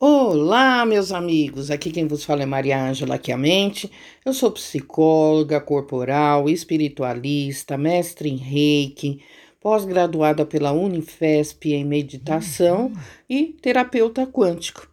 Olá, 0.00 0.86
meus 0.86 1.10
amigos! 1.10 1.72
Aqui 1.72 1.90
quem 1.90 2.06
vos 2.06 2.22
fala 2.22 2.44
é 2.44 2.46
Maria 2.46 2.80
Ângela 2.80 3.20
Chiamente. 3.20 3.90
Eu 4.24 4.32
sou 4.32 4.52
psicóloga 4.52 5.60
corporal, 5.60 6.48
espiritualista, 6.48 7.76
mestre 7.76 8.28
em 8.28 8.36
reiki, 8.36 9.20
pós-graduada 9.60 10.46
pela 10.46 10.70
Unifesp 10.70 11.72
em 11.72 11.84
meditação 11.84 12.92
e 13.28 13.46
terapeuta 13.60 14.24
quântico. 14.24 14.88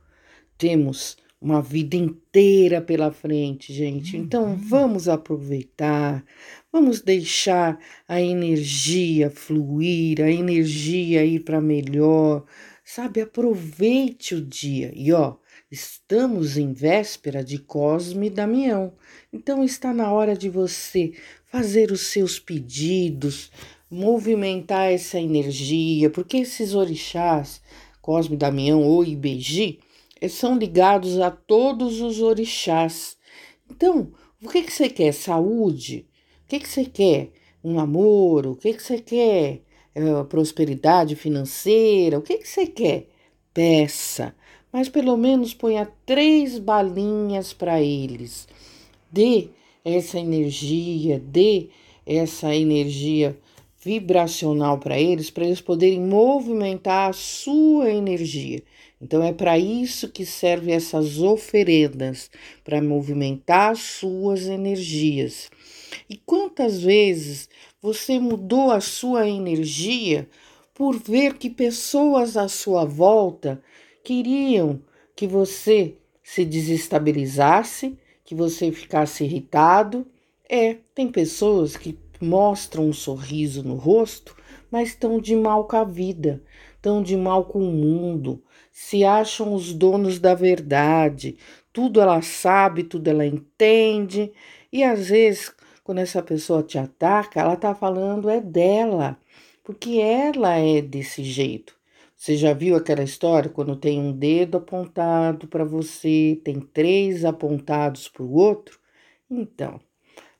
Temos 0.57 1.17
uma 1.39 1.61
vida 1.61 1.95
inteira 1.95 2.81
pela 2.81 3.11
frente, 3.11 3.71
gente. 3.71 4.17
Então 4.17 4.57
vamos 4.57 5.07
aproveitar, 5.07 6.25
vamos 6.73 6.99
deixar 7.01 7.77
a 8.07 8.19
energia 8.19 9.29
fluir, 9.29 10.19
a 10.19 10.31
energia 10.31 11.23
ir 11.23 11.41
para 11.41 11.61
melhor 11.61 12.43
Sabe, 12.87 13.19
aproveite 13.19 14.35
o 14.35 14.41
dia. 14.45 14.91
E 14.95 15.11
ó, 15.11 15.37
estamos 15.71 16.55
em 16.55 16.71
véspera 16.71 17.43
de 17.43 17.57
Cosme 17.57 18.27
e 18.27 18.29
Damião. 18.29 18.93
Então 19.33 19.63
está 19.63 19.91
na 19.91 20.13
hora 20.13 20.37
de 20.37 20.49
você 20.49 21.13
fazer 21.47 21.91
os 21.91 22.01
seus 22.01 22.37
pedidos, 22.37 23.49
movimentar 23.89 24.91
essa 24.91 25.19
energia, 25.19 26.11
porque 26.11 26.37
esses 26.37 26.75
orixás, 26.75 27.59
Cosme, 28.03 28.37
Damião 28.37 28.83
ou 28.83 29.03
Ibeji, 29.03 29.79
eh, 30.21 30.29
são 30.29 30.55
ligados 30.55 31.19
a 31.19 31.31
todos 31.31 31.99
os 32.01 32.21
orixás. 32.21 33.17
Então, 33.67 34.13
o 34.39 34.47
que, 34.47 34.61
que 34.61 34.71
você 34.71 34.89
quer? 34.89 35.11
Saúde? 35.11 36.07
O 36.43 36.47
que, 36.49 36.59
que 36.59 36.69
você 36.69 36.85
quer? 36.85 37.31
Um 37.63 37.79
amor? 37.79 38.45
O 38.45 38.55
que, 38.55 38.73
que 38.73 38.83
você 38.83 38.99
quer? 38.99 39.64
É, 39.95 40.23
prosperidade 40.25 41.15
financeira, 41.15 42.19
o 42.19 42.21
que, 42.21 42.37
que 42.37 42.47
você 42.47 42.67
quer? 42.67 43.07
Peça, 43.53 44.35
mas 44.71 44.89
pelo 44.89 45.15
menos 45.15 45.53
ponha 45.53 45.89
três 46.05 46.59
balinhas 46.59 47.53
para 47.53 47.81
eles. 47.81 48.47
Dê 49.09 49.47
essa 49.85 50.19
energia, 50.19 51.17
dê 51.17 51.69
essa 52.05 52.53
energia 52.53 53.37
vibracional 53.81 54.79
para 54.79 54.99
eles, 54.99 55.29
para 55.29 55.45
eles 55.45 55.61
poderem 55.61 56.01
movimentar 56.01 57.11
a 57.11 57.13
sua 57.13 57.89
energia. 57.89 58.61
Então 58.99 59.23
é 59.23 59.31
para 59.31 59.59
isso 59.59 60.09
que 60.09 60.25
servem 60.25 60.73
essas 60.73 61.19
oferendas, 61.19 62.31
para 62.63 62.81
movimentar 62.81 63.71
as 63.71 63.79
suas 63.79 64.47
energias. 64.47 65.49
E 66.09 66.17
quantas 66.17 66.81
vezes 66.81 67.47
você 67.85 68.19
mudou 68.19 68.71
a 68.71 68.81
sua 68.81 69.29
energia 69.29 70.27
por 70.73 70.97
ver 70.97 71.35
que 71.35 71.51
pessoas 71.51 72.35
à 72.35 72.47
sua 72.47 72.83
volta 72.83 73.61
queriam 74.03 74.81
que 75.15 75.27
você 75.27 75.95
se 76.23 76.43
desestabilizasse, 76.43 77.95
que 78.23 78.33
você 78.33 78.71
ficasse 78.71 79.23
irritado. 79.23 80.03
É, 80.49 80.77
tem 80.95 81.11
pessoas 81.11 81.77
que 81.77 81.95
mostram 82.19 82.87
um 82.87 82.93
sorriso 82.93 83.61
no 83.61 83.75
rosto, 83.75 84.35
mas 84.71 84.89
estão 84.89 85.19
de 85.21 85.35
mal 85.35 85.67
com 85.67 85.77
a 85.77 85.83
vida, 85.83 86.41
estão 86.75 87.03
de 87.03 87.15
mal 87.15 87.45
com 87.45 87.59
o 87.59 87.71
mundo, 87.71 88.41
se 88.71 89.03
acham 89.03 89.53
os 89.53 89.71
donos 89.71 90.17
da 90.17 90.33
verdade, 90.33 91.37
tudo 91.71 92.01
ela 92.01 92.23
sabe, 92.23 92.83
tudo 92.83 93.07
ela 93.09 93.27
entende, 93.27 94.31
e 94.73 94.83
às 94.83 95.09
vezes 95.09 95.53
quando 95.85 95.99
essa 95.99 96.23
pessoa 96.23 96.63
te 96.63 96.79
ataca, 96.79 97.39
ela 97.39 97.55
tá 97.55 97.75
falando 97.75 98.27
é 98.27 98.41
dela, 98.41 99.19
porque 99.63 99.99
ela 99.99 100.55
é 100.55 100.81
desse 100.81 101.23
jeito. 101.23 101.75
Você 102.17 102.35
já 102.35 102.53
viu 102.53 102.75
aquela 102.75 103.03
história 103.03 103.51
quando 103.51 103.75
tem 103.75 103.99
um 103.99 104.11
dedo 104.11 104.57
apontado 104.57 105.47
para 105.47 105.63
você, 105.63 106.41
tem 106.43 106.59
três 106.59 107.23
apontados 107.23 108.09
para 108.09 108.23
o 108.23 108.33
outro? 108.33 108.79
Então, 109.29 109.79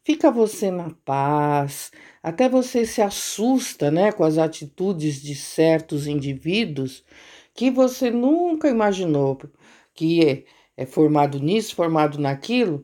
fica 0.03 0.31
você 0.31 0.71
na 0.71 0.89
paz, 1.05 1.91
até 2.23 2.49
você 2.49 2.83
se 2.83 3.03
assusta, 3.03 3.91
né, 3.91 4.11
com 4.11 4.23
as 4.23 4.39
atitudes 4.39 5.21
de 5.21 5.35
certos 5.35 6.07
indivíduos 6.07 7.03
que 7.53 7.69
você 7.69 8.09
nunca 8.09 8.67
imaginou 8.67 9.39
que 9.93 10.25
é, 10.25 10.43
é 10.75 10.85
formado 10.87 11.39
nisso, 11.39 11.75
formado 11.75 12.17
naquilo, 12.17 12.83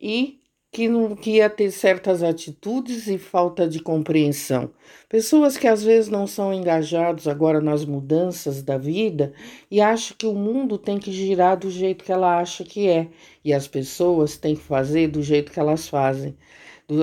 e 0.00 0.39
que 0.72 0.88
não 0.88 1.16
que 1.16 1.32
ia 1.32 1.50
ter 1.50 1.70
certas 1.72 2.22
atitudes 2.22 3.08
e 3.08 3.18
falta 3.18 3.66
de 3.68 3.80
compreensão. 3.80 4.70
Pessoas 5.08 5.56
que 5.56 5.66
às 5.66 5.82
vezes 5.82 6.08
não 6.08 6.26
são 6.26 6.54
engajados 6.54 7.26
agora 7.26 7.60
nas 7.60 7.84
mudanças 7.84 8.62
da 8.62 8.78
vida 8.78 9.32
e 9.68 9.80
acham 9.80 10.16
que 10.16 10.26
o 10.26 10.34
mundo 10.34 10.78
tem 10.78 10.98
que 10.98 11.10
girar 11.10 11.58
do 11.58 11.70
jeito 11.70 12.04
que 12.04 12.12
ela 12.12 12.38
acha 12.38 12.62
que 12.62 12.88
é 12.88 13.08
e 13.44 13.52
as 13.52 13.66
pessoas 13.66 14.36
têm 14.36 14.54
que 14.54 14.62
fazer 14.62 15.08
do 15.08 15.22
jeito 15.22 15.50
que 15.50 15.58
elas 15.58 15.88
fazem. 15.88 16.36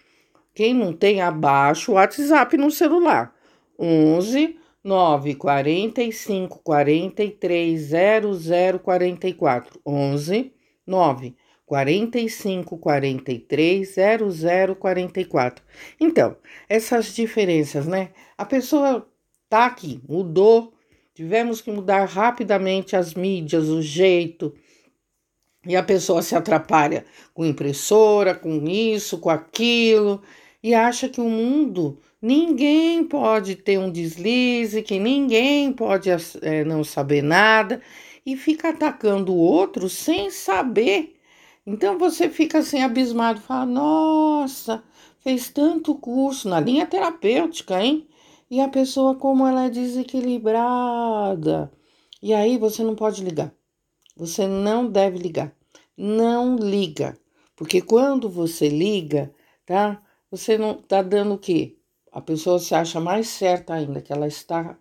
Quem 0.56 0.74
não 0.74 0.94
tem, 0.94 1.20
abaixa 1.20 1.92
o 1.92 1.96
WhatsApp 1.96 2.56
no 2.56 2.72
celular. 2.72 3.36
11 3.78 4.58
9 4.82 5.36
45 5.36 6.60
43 6.64 7.82
00 7.82 8.80
44. 8.80 9.82
11 9.86 10.54
9 10.88 11.36
45 11.66 12.78
43 12.78 13.96
00 14.38 14.76
44. 14.78 15.66
Então, 16.00 16.38
essas 16.70 17.14
diferenças, 17.14 17.86
né? 17.86 18.12
A 18.38 18.46
pessoa 18.46 19.06
tá 19.50 19.66
aqui, 19.66 20.00
mudou, 20.08 20.74
tivemos 21.14 21.60
que 21.60 21.72
mudar 21.72 22.06
rapidamente 22.06 22.96
as 22.96 23.14
mídias, 23.14 23.68
o 23.68 23.82
jeito, 23.82 24.54
e 25.68 25.76
a 25.76 25.84
pessoa 25.84 26.22
se 26.22 26.34
atrapalha 26.34 27.04
com 27.34 27.44
impressora, 27.44 28.34
com 28.34 28.66
isso, 28.68 29.18
com 29.18 29.30
aquilo 29.30 30.22
e 30.66 30.74
acha 30.74 31.08
que 31.08 31.22
o 31.22 31.30
mundo 31.30 32.00
ninguém 32.20 33.04
pode 33.04 33.56
ter 33.56 33.78
um 33.78 33.92
deslize, 33.92 34.82
que 34.82 34.98
ninguém 34.98 35.72
pode 35.72 36.10
é, 36.10 36.66
não 36.66 36.84
saber 36.84 37.22
nada 37.22 37.80
e 38.26 38.36
fica 38.36 38.70
atacando 38.70 39.32
o 39.32 39.38
outro 39.38 39.88
sem 39.88 40.32
saber. 40.32 41.18
Então 41.68 42.00
você 42.00 42.30
fica 42.30 42.58
assim 42.58 42.82
abismado, 42.82 43.42
fala: 43.42 43.68
"Nossa, 43.68 44.84
fez 45.20 45.50
tanto 45.50 45.94
curso 45.94 46.50
na 46.50 46.60
linha 46.60 46.88
terapêutica, 46.88 47.80
hein?" 47.80 48.08
E 48.50 48.60
a 48.60 48.68
pessoa 48.68 49.14
como 49.14 49.46
ela 49.46 49.66
é 49.66 49.70
desequilibrada. 49.70 51.72
E 52.24 52.34
aí 52.34 52.58
você 52.58 52.84
não 52.84 52.96
pode 52.96 53.24
ligar. 53.24 53.54
Você 54.18 54.48
não 54.48 54.90
deve 54.90 55.20
ligar. 55.20 55.56
Não 55.96 56.56
liga, 56.56 57.16
porque 57.56 57.84
quando 57.84 58.28
você 58.28 58.68
liga, 58.68 59.32
tá? 59.64 60.02
Você 60.38 60.58
não 60.58 60.72
está 60.72 61.02
dando 61.02 61.36
o 61.36 61.38
quê? 61.38 61.78
A 62.12 62.22
pessoa 62.22 62.60
se 62.60 62.74
acha 62.76 63.00
mais 63.00 63.28
certa 63.28 63.74
ainda, 63.74 64.02
que 64.02 64.12
ela 64.12 64.28
está 64.28 64.78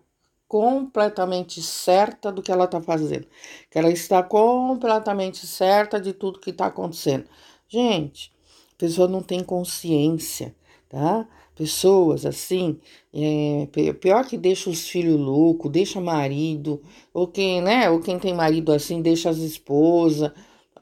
completamente 0.47 1.61
certa 1.61 2.31
do 2.31 2.41
que 2.41 2.51
ela 2.51 2.65
está 2.65 2.81
fazendo, 2.81 3.27
que 3.69 3.77
ela 3.77 3.89
está 3.89 4.21
completamente 4.23 5.45
certa 5.47 5.99
de 5.99 6.13
tudo 6.13 6.39
que 6.39 6.51
está 6.51 6.67
acontecendo. 6.67 7.25
Gente, 7.67 8.31
a 8.73 8.77
pessoa 8.77 9.07
não 9.07 9.21
tem 9.21 9.43
consciência, 9.43 10.55
tá? 10.87 11.27
Pessoas 11.55 12.25
assim, 12.25 12.79
é, 13.13 13.67
pior 13.99 14.25
que 14.25 14.37
deixa 14.37 14.69
os 14.69 14.87
filhos 14.87 15.19
loucos, 15.19 15.71
deixa 15.71 16.01
marido, 16.01 16.81
ou 17.13 17.27
quem, 17.27 17.61
né? 17.61 17.89
Ou 17.89 17.99
quem 17.99 18.19
tem 18.19 18.33
marido 18.33 18.71
assim, 18.71 19.01
deixa 19.01 19.29
as 19.29 19.37
esposas, 19.37 20.31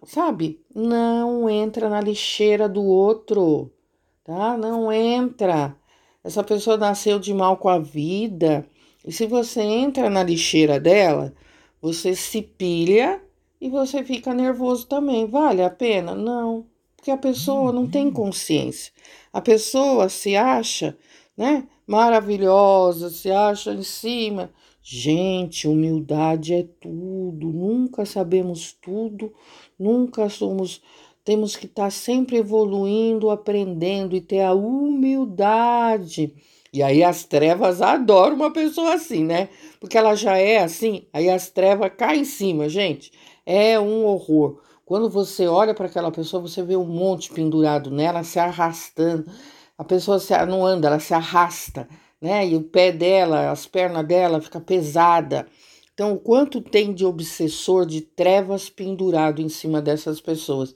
sabe? 0.04 0.60
Não 0.74 1.50
entra 1.50 1.90
na 1.90 2.02
lixeira 2.02 2.68
do 2.68 2.84
outro 2.84 3.72
tá? 4.24 4.58
Não 4.58 4.92
entra. 4.92 5.76
Essa 6.24 6.44
pessoa 6.44 6.78
nasceu 6.78 7.20
de 7.20 7.34
mal 7.34 7.58
com 7.58 7.70
a 7.70 7.80
vida. 7.80 8.68
E 9.06 9.12
se 9.12 9.26
você 9.26 9.62
entra 9.62 10.10
na 10.10 10.24
lixeira 10.24 10.80
dela, 10.80 11.34
você 11.82 12.16
se 12.16 12.42
pilha 12.42 13.22
e 13.60 13.70
você 13.70 14.04
fica 14.04 14.34
nervoso 14.34 14.88
também. 14.88 15.26
Vale 15.26 15.64
a 15.64 15.70
pena? 15.70 16.16
Não, 16.16 16.66
porque 16.96 17.12
a 17.12 17.18
pessoa 17.18 17.72
não 17.72 17.90
tem 17.90 18.12
consciência. 18.12 18.94
A 19.32 19.42
pessoa 19.42 20.08
se 20.10 20.36
acha 20.36 20.98
né? 21.38 21.68
Maravilhosa, 21.86 23.10
se 23.10 23.30
acha 23.32 23.74
em 23.74 23.84
cima. 23.84 24.52
Gente, 24.82 25.68
humildade 25.68 26.54
é 26.54 26.64
tudo. 26.64 27.48
Nunca 27.48 28.06
sabemos 28.06 28.74
tudo, 28.74 29.34
nunca 29.78 30.30
somos. 30.30 30.82
Temos 31.24 31.56
que 31.56 31.66
estar 31.66 31.84
tá 31.86 31.90
sempre 31.90 32.38
evoluindo, 32.38 33.30
aprendendo 33.30 34.16
e 34.16 34.22
ter 34.22 34.42
a 34.42 34.54
humildade. 34.54 36.34
E 36.74 36.82
aí 36.82 37.04
as 37.04 37.24
trevas 37.24 37.82
adoram 37.82 38.36
uma 38.36 38.52
pessoa 38.52 38.96
assim, 38.96 39.24
né? 39.24 39.50
Porque 39.80 39.98
ela 39.98 40.16
já 40.16 40.38
é 40.38 40.58
assim, 40.58 41.06
aí 41.14 41.30
as 41.30 41.50
trevas 41.50 41.92
caem 41.96 42.22
em 42.22 42.26
cima, 42.26 42.68
gente. 42.68 43.12
É 43.46 43.80
um 43.80 44.06
horror. 44.06 44.60
Quando 44.86 45.10
você 45.10 45.48
olha 45.48 45.74
para 45.74 45.86
aquela 45.86 46.12
pessoa, 46.12 46.42
você 46.42 46.62
vê 46.62 46.76
um 46.76 46.86
monte 46.86 47.32
pendurado 47.32 47.90
nela, 47.90 48.24
se 48.24 48.40
arrastando. 48.40 49.32
A 49.78 49.84
pessoa 49.84 50.18
não 50.48 50.66
anda, 50.66 50.88
ela 50.88 51.00
se 51.00 51.14
arrasta, 51.14 51.88
né? 52.20 52.48
E 52.48 52.56
o 52.56 52.64
pé 52.64 52.92
dela, 52.92 53.52
as 53.52 53.66
pernas 53.66 54.06
dela 54.06 54.42
fica 54.42 54.60
pesada. 54.60 55.48
Então, 55.94 56.14
o 56.14 56.20
quanto 56.20 56.60
tem 56.60 56.92
de 56.94 57.06
obsessor, 57.06 57.86
de 57.86 58.02
trevas 58.02 58.70
pendurado 58.70 59.42
em 59.42 59.50
cima 59.50 59.82
dessas 59.82 60.20
pessoas. 60.20 60.74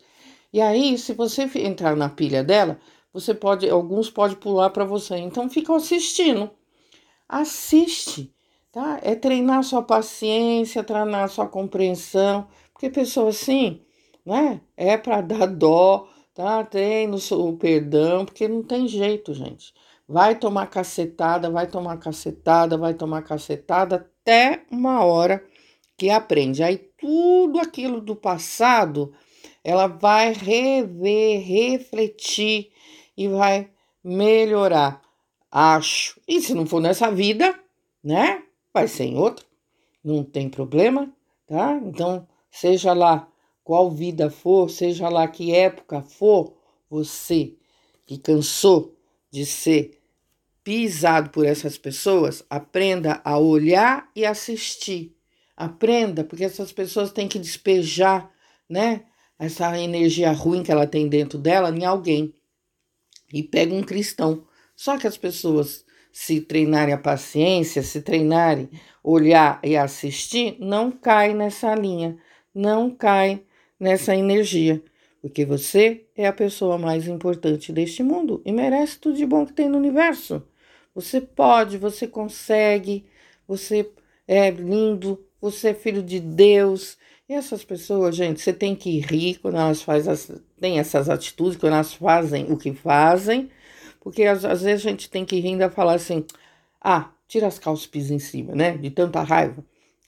E 0.57 0.61
aí, 0.61 0.97
se 0.97 1.13
você 1.13 1.43
entrar 1.59 1.95
na 1.95 2.09
pilha 2.09 2.43
dela, 2.43 2.79
você 3.13 3.31
pode, 3.31 3.69
alguns 3.69 4.09
pode 4.09 4.37
pular 4.37 4.71
para 4.71 4.83
você. 4.83 5.15
Então, 5.15 5.47
fica 5.47 5.75
assistindo. 5.75 6.49
Assiste, 7.29 8.33
tá? 8.71 8.99
É 9.03 9.13
treinar 9.13 9.63
sua 9.63 9.83
paciência, 9.83 10.83
treinar 10.83 11.29
sua 11.29 11.47
compreensão, 11.47 12.47
porque 12.73 12.89
pessoa 12.89 13.29
assim, 13.29 13.83
né? 14.25 14.59
É 14.75 14.97
para 14.97 15.21
dar 15.21 15.45
dó, 15.45 16.07
tá? 16.33 16.63
Tem 16.63 17.05
no 17.05 17.19
seu 17.19 17.55
perdão, 17.55 18.25
porque 18.25 18.47
não 18.47 18.63
tem 18.63 18.87
jeito, 18.87 19.35
gente. 19.35 19.75
Vai 20.07 20.33
tomar 20.39 20.65
cacetada, 20.71 21.51
vai 21.51 21.67
tomar 21.67 21.97
cacetada, 21.97 22.75
vai 22.79 22.95
tomar 22.95 23.21
cacetada 23.21 23.97
até 23.97 24.63
uma 24.71 25.05
hora 25.05 25.45
que 25.95 26.09
aprende. 26.09 26.63
Aí 26.63 26.79
tudo 26.79 27.59
aquilo 27.59 28.01
do 28.01 28.15
passado, 28.15 29.13
ela 29.67 29.87
vai 29.87 30.31
rever, 30.31 31.45
refletir 31.45 32.71
e 33.17 33.27
vai 33.27 33.69
melhorar. 34.01 35.01
Acho. 35.51 36.21
E 36.25 36.39
se 36.39 36.53
não 36.53 36.65
for 36.65 36.79
nessa 36.79 37.11
vida, 37.11 37.53
né? 38.01 38.43
Vai 38.73 38.87
ser 38.87 39.03
em 39.03 39.17
outra. 39.17 39.45
Não 40.01 40.23
tem 40.23 40.47
problema, 40.47 41.13
tá? 41.45 41.73
Então, 41.83 42.25
seja 42.49 42.93
lá 42.93 43.27
qual 43.61 43.91
vida 43.91 44.29
for, 44.29 44.69
seja 44.69 45.09
lá 45.09 45.27
que 45.27 45.53
época 45.53 46.01
for, 46.01 46.53
você 46.89 47.57
que 48.05 48.17
cansou 48.17 48.95
de 49.29 49.45
ser 49.45 49.99
pisado 50.63 51.29
por 51.29 51.45
essas 51.45 51.77
pessoas, 51.77 52.41
aprenda 52.49 53.19
a 53.21 53.37
olhar 53.37 54.09
e 54.15 54.25
assistir. 54.25 55.13
Aprenda, 55.57 56.23
porque 56.23 56.45
essas 56.45 56.71
pessoas 56.71 57.11
têm 57.11 57.27
que 57.27 57.37
despejar, 57.37 58.31
né? 58.69 59.03
Essa 59.39 59.79
energia 59.79 60.31
ruim 60.31 60.63
que 60.63 60.71
ela 60.71 60.87
tem 60.87 61.07
dentro 61.07 61.37
dela 61.37 61.69
em 61.69 61.85
alguém. 61.85 62.33
E 63.31 63.43
pega 63.43 63.73
um 63.73 63.83
cristão. 63.83 64.45
Só 64.75 64.97
que 64.97 65.07
as 65.07 65.17
pessoas, 65.17 65.85
se 66.11 66.41
treinarem 66.41 66.93
a 66.93 66.97
paciência, 66.97 67.83
se 67.83 68.01
treinarem 68.01 68.69
olhar 69.03 69.59
e 69.63 69.75
assistir, 69.77 70.57
não 70.59 70.91
cai 70.91 71.33
nessa 71.33 71.73
linha, 71.75 72.17
não 72.53 72.89
cai 72.89 73.43
nessa 73.79 74.15
energia, 74.15 74.83
porque 75.21 75.45
você 75.45 76.05
é 76.15 76.27
a 76.27 76.33
pessoa 76.33 76.77
mais 76.77 77.07
importante 77.07 77.71
deste 77.71 78.03
mundo 78.03 78.41
e 78.45 78.51
merece 78.51 78.97
tudo 78.99 79.17
de 79.17 79.25
bom 79.25 79.45
que 79.45 79.53
tem 79.53 79.69
no 79.69 79.77
universo. 79.77 80.43
Você 80.93 81.21
pode, 81.21 81.77
você 81.77 82.07
consegue, 82.07 83.05
você 83.47 83.89
é 84.27 84.49
lindo, 84.49 85.23
você 85.39 85.69
é 85.69 85.73
filho 85.73 86.01
de 86.01 86.19
Deus. 86.19 86.97
E 87.29 87.33
essas 87.33 87.63
pessoas, 87.65 88.15
gente, 88.15 88.39
você 88.39 88.53
tem 88.53 88.73
que 88.73 88.99
rir 88.99 89.37
quando 89.39 89.57
elas 89.57 89.81
fazem 89.81 90.13
as, 90.13 90.31
essas 90.61 91.09
atitudes, 91.09 91.57
quando 91.57 91.73
elas 91.73 91.93
fazem 91.93 92.49
o 92.49 92.57
que 92.57 92.73
fazem, 92.73 93.49
porque 93.99 94.23
às, 94.23 94.45
às 94.45 94.61
vezes 94.61 94.85
a 94.85 94.89
gente 94.89 95.09
tem 95.09 95.25
que 95.25 95.37
rir 95.37 95.49
ainda 95.49 95.69
falar 95.69 95.95
assim: 95.95 96.25
ah, 96.81 97.11
tira 97.27 97.47
as 97.47 97.59
calças 97.59 97.89
em 98.11 98.19
cima, 98.19 98.55
né? 98.55 98.77
De 98.77 98.89
tanta 98.89 99.21
raiva. 99.23 99.63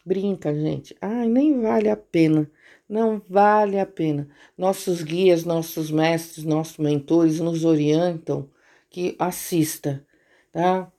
Brinca, 0.06 0.54
gente. 0.56 0.96
Ai, 1.02 1.28
nem 1.28 1.60
vale 1.62 1.90
a 1.90 1.98
pena. 1.98 2.50
Não 2.88 3.22
vale 3.30 3.78
a 3.80 3.86
pena. 3.86 4.30
Nossos 4.58 5.04
guias, 5.04 5.44
nossos 5.44 5.92
mestres, 5.92 6.46
nossos 6.46 6.78
mentores 6.78 7.40
nos 7.42 7.66
orientam 7.66 8.50
que 8.90 9.16
assista, 9.20 10.06
tá? 10.52 10.92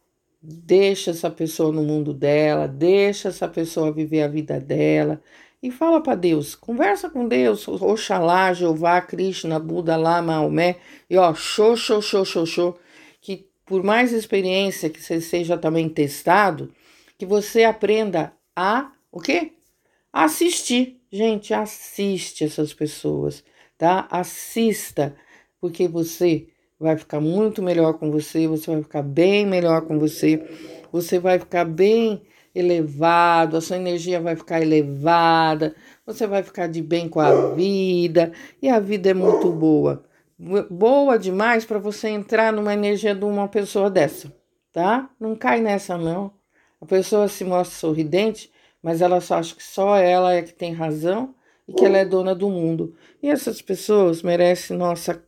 Deixa 0.43 1.11
essa 1.13 1.31
pessoa 1.31 1.73
no 1.73 1.83
mundo 1.83 2.15
dela, 2.15 2.69
deixa 2.69 3.29
essa 3.29 3.49
pessoa 3.49 3.93
viver 3.93 4.23
a 4.23 4.29
vida 4.29 4.61
dela 4.61 5.21
e 5.63 5.71
fala 5.71 6.03
para 6.03 6.15
Deus, 6.15 6.55
conversa 6.55 7.11
com 7.11 7.29
Deus, 7.29 7.69
Oxalá, 7.69 8.53
Jeová, 8.53 9.01
Krishna, 9.01 9.59
Buda, 9.59 9.97
lá, 9.97 10.23
Maomé, 10.23 10.77
e 11.09 11.17
ó, 11.17 11.35
show, 11.35 11.77
show, 11.77 12.01
show, 12.01 12.25
show, 12.25 12.47
show, 12.47 12.79
que 13.21 13.47
por 13.67 13.83
mais 13.83 14.13
experiência 14.13 14.89
que 14.89 15.03
você 15.03 15.21
seja 15.21 15.59
também 15.59 15.89
testado, 15.89 16.73
que 17.19 17.27
você 17.27 17.65
aprenda 17.65 18.33
a 18.57 18.91
o 19.13 19.21
quê? 19.21 19.53
Assistir. 20.13 21.01
Gente, 21.13 21.53
assiste 21.53 22.45
essas 22.45 22.73
pessoas, 22.73 23.45
tá? 23.77 24.07
Assista, 24.11 25.15
porque 25.61 25.89
você 25.89 26.47
vai 26.79 26.97
ficar 26.97 27.21
muito 27.21 27.63
melhor 27.63 27.95
com 27.95 28.11
você, 28.11 28.47
você 28.47 28.71
vai 28.71 28.83
ficar 28.83 29.03
bem 29.03 29.45
melhor 29.45 29.83
com 29.83 29.99
você, 29.99 30.43
você 30.91 31.19
vai 31.19 31.39
ficar 31.39 31.65
bem 31.65 32.23
elevado, 32.55 33.57
a 33.57 33.61
sua 33.61 33.77
energia 33.77 34.21
vai 34.21 34.37
ficar 34.37 34.61
elevada, 34.61 35.75
você 36.05 36.27
vai 36.27 36.43
ficar 36.43 36.67
de 36.67 36.83
bem 36.83 37.09
com 37.09 37.21
a 37.21 37.55
vida, 37.55 38.33
e 38.61 38.69
a 38.69 38.81
vida 38.81 39.11
é 39.11 39.15
muito 39.15 39.51
boa. 39.51 40.05
Boa 40.71 41.19
demais 41.19 41.65
para 41.65 41.79
você 41.79 42.09
entrar 42.09 42.53
numa 42.53 42.73
energia 42.73 43.15
de 43.15 43.25
uma 43.25 43.47
pessoa 43.47 43.91
dessa, 43.91 44.33
tá? 44.73 45.11
Não 45.21 45.37
cai 45.37 45.61
nessa 45.61 45.99
não. 45.99 46.33
A 46.81 46.87
pessoa 46.87 47.29
se 47.29 47.45
mostra 47.45 47.77
sorridente, 47.77 48.51
mas 48.83 49.03
ela 49.03 49.21
só 49.21 49.35
acha 49.35 49.55
que 49.55 49.63
só 49.63 49.97
ela 49.97 50.33
é 50.33 50.43
que 50.43 50.55
tem 50.55 50.73
razão 50.73 51.35
e 51.69 51.75
que 51.75 51.85
ela 51.85 51.99
é 51.99 52.05
dona 52.07 52.35
do 52.35 52.49
mundo. 52.49 52.95
E 53.23 53.29
essas 53.29 53.61
pessoas 53.61 54.23
merecem 54.23 54.77
nossa 54.77 55.23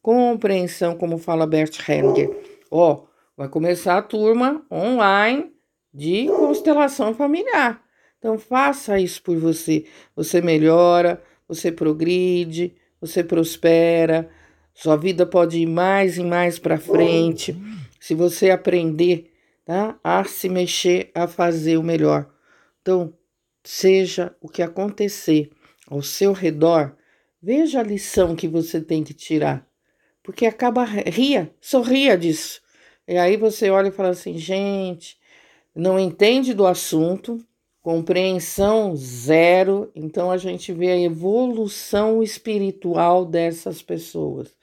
compreensão, 0.00 0.96
como 0.96 1.18
fala 1.18 1.46
Bert 1.46 1.78
Hellinger. 1.86 2.34
Ó, 2.70 2.92
oh, 2.92 3.08
vai 3.36 3.48
começar 3.48 3.98
a 3.98 4.02
turma 4.02 4.64
online 4.72 5.53
de 5.94 6.26
constelação 6.26 7.14
familiar. 7.14 7.80
Então 8.18 8.38
faça 8.38 8.98
isso 8.98 9.22
por 9.22 9.36
você. 9.36 9.86
Você 10.16 10.40
melhora, 10.40 11.22
você 11.46 11.70
progride, 11.70 12.74
você 13.00 13.22
prospera. 13.22 14.28
Sua 14.74 14.96
vida 14.96 15.24
pode 15.24 15.58
ir 15.58 15.66
mais 15.66 16.18
e 16.18 16.24
mais 16.24 16.58
para 16.58 16.78
frente 16.78 17.56
se 18.00 18.14
você 18.14 18.50
aprender, 18.50 19.32
tá? 19.64 19.98
A 20.02 20.24
se 20.24 20.48
mexer, 20.48 21.10
a 21.14 21.28
fazer 21.28 21.76
o 21.76 21.82
melhor. 21.82 22.28
Então, 22.82 23.14
seja 23.62 24.36
o 24.40 24.48
que 24.48 24.62
acontecer 24.62 25.50
ao 25.86 26.02
seu 26.02 26.32
redor, 26.32 26.96
veja 27.40 27.80
a 27.80 27.82
lição 27.82 28.34
que 28.34 28.48
você 28.48 28.80
tem 28.80 29.02
que 29.04 29.14
tirar. 29.14 29.66
Porque 30.22 30.44
acaba, 30.44 30.84
ria, 30.84 31.54
sorria 31.60 32.16
disso. 32.18 32.60
E 33.06 33.16
aí 33.16 33.36
você 33.36 33.70
olha 33.70 33.88
e 33.88 33.92
fala 33.92 34.10
assim, 34.10 34.36
gente, 34.36 35.18
não 35.74 35.98
entende 35.98 36.54
do 36.54 36.66
assunto, 36.66 37.38
compreensão 37.82 38.94
zero, 38.96 39.90
então 39.94 40.30
a 40.30 40.38
gente 40.38 40.72
vê 40.72 40.92
a 40.92 41.00
evolução 41.00 42.22
espiritual 42.22 43.26
dessas 43.26 43.82
pessoas, 43.82 44.54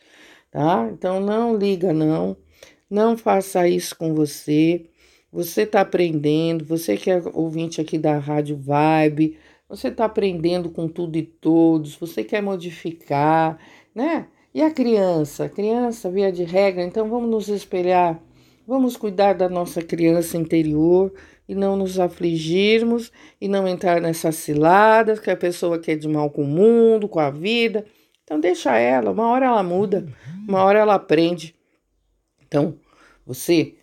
tá? 0.50 0.90
Então 0.92 1.20
não 1.20 1.56
liga 1.56 1.94
não, 1.94 2.36
não 2.90 3.18
faça 3.18 3.68
isso 3.68 3.96
com 3.96 4.14
você. 4.14 4.88
Você 5.32 5.62
está 5.62 5.82
aprendendo, 5.82 6.66
você 6.66 6.98
que 6.98 7.10
é 7.10 7.22
ouvinte 7.34 7.80
aqui 7.80 7.98
da 7.98 8.18
Rádio 8.18 8.58
Vibe, 8.58 9.38
você 9.70 9.88
está 9.88 10.06
aprendendo 10.06 10.70
com 10.70 10.88
tudo 10.90 11.16
e 11.18 11.24
todos, 11.24 11.96
você 11.96 12.24
quer 12.24 12.42
modificar, 12.42 13.58
né? 13.96 14.28
E 14.54 14.62
a 14.62 14.70
criança? 14.70 15.46
A 15.46 15.50
criança, 15.50 16.12
via 16.12 16.32
de 16.32 16.44
regra, 16.44 16.84
então 16.84 17.08
vamos 17.08 17.30
nos 17.30 17.48
espelhar, 17.48 18.22
vamos 18.72 18.96
cuidar 18.96 19.34
da 19.34 19.50
nossa 19.50 19.82
criança 19.82 20.38
interior 20.38 21.14
e 21.48 21.54
não 21.54 21.76
nos 21.76 22.00
afligirmos 22.00 23.12
e 23.40 23.48
não 23.48 23.68
entrar 23.68 24.00
nessas 24.00 24.36
ciladas 24.36 25.20
que 25.20 25.30
a 25.30 25.36
pessoa 25.36 25.78
quer 25.78 25.98
de 25.98 26.08
mal 26.08 26.30
com 26.30 26.44
o 26.44 26.48
mundo, 26.48 27.10
com 27.10 27.20
a 27.20 27.30
vida. 27.30 27.86
Então 28.24 28.40
deixa 28.40 28.78
ela, 28.78 29.12
uma 29.12 29.28
hora 29.28 29.48
ela 29.48 29.64
muda, 29.64 30.08
uma 30.48 30.64
hora 30.64 30.80
ela 30.80 30.96
aprende. 30.96 31.54
Então, 32.42 32.78
você 33.26 33.76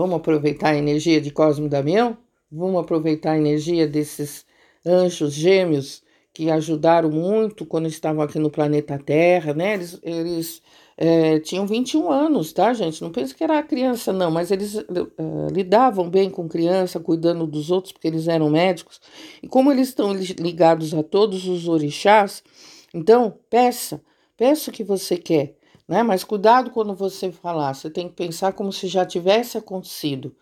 Vamos 0.00 0.16
aproveitar 0.16 0.70
a 0.70 0.76
energia 0.78 1.20
de 1.20 1.30
Cosmo 1.30 1.68
Damião? 1.68 2.16
Vamos 2.50 2.80
aproveitar 2.80 3.32
a 3.32 3.38
energia 3.38 3.86
desses 3.86 4.46
anjos 4.86 5.34
gêmeos 5.34 6.02
que 6.32 6.50
ajudaram 6.50 7.10
muito 7.10 7.66
quando 7.66 7.86
estavam 7.86 8.22
aqui 8.22 8.38
no 8.38 8.50
planeta 8.50 8.98
Terra, 8.98 9.52
né? 9.52 9.74
Eles, 9.74 10.00
eles 10.02 10.62
é, 10.96 11.38
tinham 11.40 11.66
21 11.66 12.10
anos, 12.10 12.52
tá, 12.52 12.72
gente? 12.72 13.02
Não 13.02 13.10
pense 13.10 13.34
que 13.34 13.42
era 13.42 13.62
criança, 13.62 14.12
não, 14.12 14.30
mas 14.30 14.50
eles 14.50 14.76
é, 14.76 14.84
lidavam 15.52 16.08
bem 16.10 16.28
com 16.30 16.48
criança, 16.48 17.00
cuidando 17.00 17.46
dos 17.46 17.70
outros, 17.70 17.92
porque 17.92 18.08
eles 18.08 18.28
eram 18.28 18.50
médicos. 18.50 19.00
E 19.42 19.48
como 19.48 19.72
eles 19.72 19.88
estão 19.88 20.12
ligados 20.12 20.92
a 20.92 21.02
todos 21.02 21.46
os 21.46 21.68
orixás, 21.68 22.42
então 22.92 23.34
peça, 23.48 24.02
peça 24.36 24.70
o 24.70 24.74
que 24.74 24.84
você 24.84 25.16
quer, 25.16 25.56
né? 25.88 26.02
Mas 26.02 26.24
cuidado 26.24 26.70
quando 26.70 26.94
você 26.94 27.32
falar, 27.32 27.74
você 27.74 27.88
tem 27.88 28.08
que 28.08 28.14
pensar 28.14 28.52
como 28.52 28.72
se 28.72 28.86
já 28.86 29.06
tivesse 29.06 29.56
acontecido. 29.56 30.34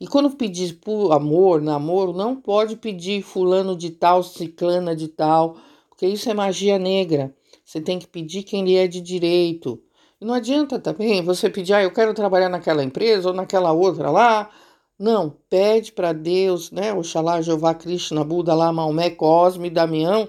E 0.00 0.06
quando 0.06 0.30
pedir 0.30 0.74
por 0.74 1.12
amor, 1.12 1.62
namoro, 1.62 2.12
não 2.12 2.36
pode 2.36 2.76
pedir 2.76 3.22
fulano 3.22 3.76
de 3.76 3.90
tal, 3.90 4.22
ciclana 4.22 4.94
de 4.94 5.08
tal, 5.08 5.56
porque 5.88 6.06
isso 6.06 6.28
é 6.28 6.34
magia 6.34 6.78
negra. 6.78 7.34
Você 7.64 7.80
tem 7.80 7.98
que 7.98 8.06
pedir 8.06 8.42
quem 8.42 8.64
lhe 8.64 8.76
é 8.76 8.86
de 8.86 9.00
direito. 9.00 9.80
Não 10.24 10.32
adianta 10.32 10.78
também 10.78 11.20
você 11.22 11.50
pedir, 11.50 11.74
ah, 11.74 11.82
eu 11.82 11.92
quero 11.92 12.14
trabalhar 12.14 12.48
naquela 12.48 12.82
empresa 12.82 13.28
ou 13.28 13.34
naquela 13.34 13.72
outra 13.72 14.10
lá. 14.10 14.50
Não, 14.98 15.36
pede 15.50 15.92
para 15.92 16.14
Deus, 16.14 16.70
né? 16.70 16.94
Oxalá, 16.94 17.42
Jeová, 17.42 17.74
Krishna, 17.74 18.24
Buda, 18.24 18.54
lá, 18.54 18.72
Maomé, 18.72 19.10
Cosme, 19.10 19.68
Damião, 19.68 20.26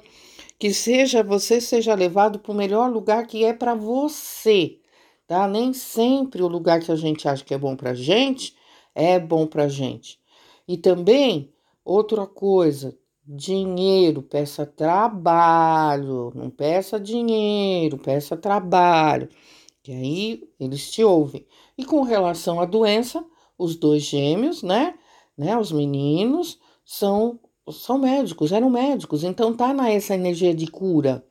que 0.60 0.74
seja 0.74 1.24
você 1.24 1.62
seja 1.62 1.96
levado 1.96 2.40
para 2.40 2.52
o 2.52 2.56
melhor 2.56 2.92
lugar 2.92 3.26
que 3.26 3.46
é 3.46 3.54
para 3.54 3.74
você, 3.74 4.80
tá? 5.26 5.48
Nem 5.48 5.72
sempre 5.72 6.44
o 6.44 6.48
lugar 6.50 6.82
que 6.82 6.92
a 6.92 6.96
gente 6.98 7.26
acha 7.26 7.46
que 7.46 7.54
é 7.54 7.58
bom 7.58 7.74
para 7.78 7.94
gente 7.94 8.54
é 8.94 9.18
bom 9.18 9.48
para 9.48 9.70
gente. 9.70 10.20
E 10.68 10.78
também 10.78 11.54
outra 11.86 12.28
coisa, 12.28 12.94
dinheiro, 13.26 14.22
peça 14.22 14.66
trabalho, 14.66 16.34
não 16.36 16.50
peça 16.50 17.00
dinheiro, 17.00 17.98
peça 17.98 18.36
trabalho 18.36 19.30
que 19.86 19.92
aí 19.92 20.42
eles 20.60 20.90
te 20.90 21.04
ouvem. 21.04 21.46
E 21.78 21.86
com 21.86 22.02
relação 22.02 22.60
à 22.60 22.66
doença, 22.66 23.24
os 23.56 23.76
dois 23.76 24.02
gêmeos, 24.02 24.64
né, 24.64 24.96
né, 25.38 25.56
os 25.56 25.72
meninos 25.72 26.58
são 26.84 27.40
são 27.72 28.00
médicos, 28.00 28.52
eram 28.52 28.70
médicos, 28.70 29.24
então 29.24 29.56
tá 29.56 29.74
nessa 29.76 30.16
energia 30.16 30.56
de 30.56 30.66
cura. 30.66 31.24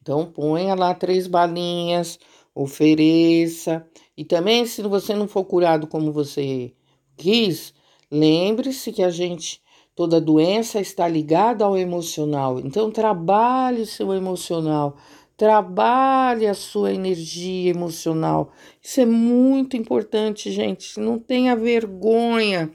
Então 0.00 0.26
ponha 0.26 0.74
lá 0.74 0.94
três 0.94 1.26
balinhas, 1.26 2.18
ofereça. 2.54 3.86
E 4.14 4.26
também 4.26 4.66
se 4.66 4.82
você 4.82 5.14
não 5.14 5.26
for 5.26 5.44
curado 5.44 5.86
como 5.86 6.12
você 6.12 6.74
quis, 7.16 7.72
lembre-se 8.10 8.92
que 8.92 9.02
a 9.02 9.10
gente 9.10 9.62
toda 9.94 10.20
doença 10.20 10.80
está 10.80 11.08
ligada 11.08 11.64
ao 11.64 11.78
emocional. 11.78 12.60
Então 12.60 12.90
trabalhe 12.90 13.86
seu 13.86 14.12
emocional, 14.12 14.96
Trabalhe 15.36 16.46
a 16.46 16.54
sua 16.54 16.92
energia 16.92 17.70
emocional. 17.70 18.52
Isso 18.80 19.00
é 19.00 19.06
muito 19.06 19.76
importante, 19.76 20.50
gente. 20.50 21.00
Não 21.00 21.18
tenha 21.18 21.56
vergonha 21.56 22.70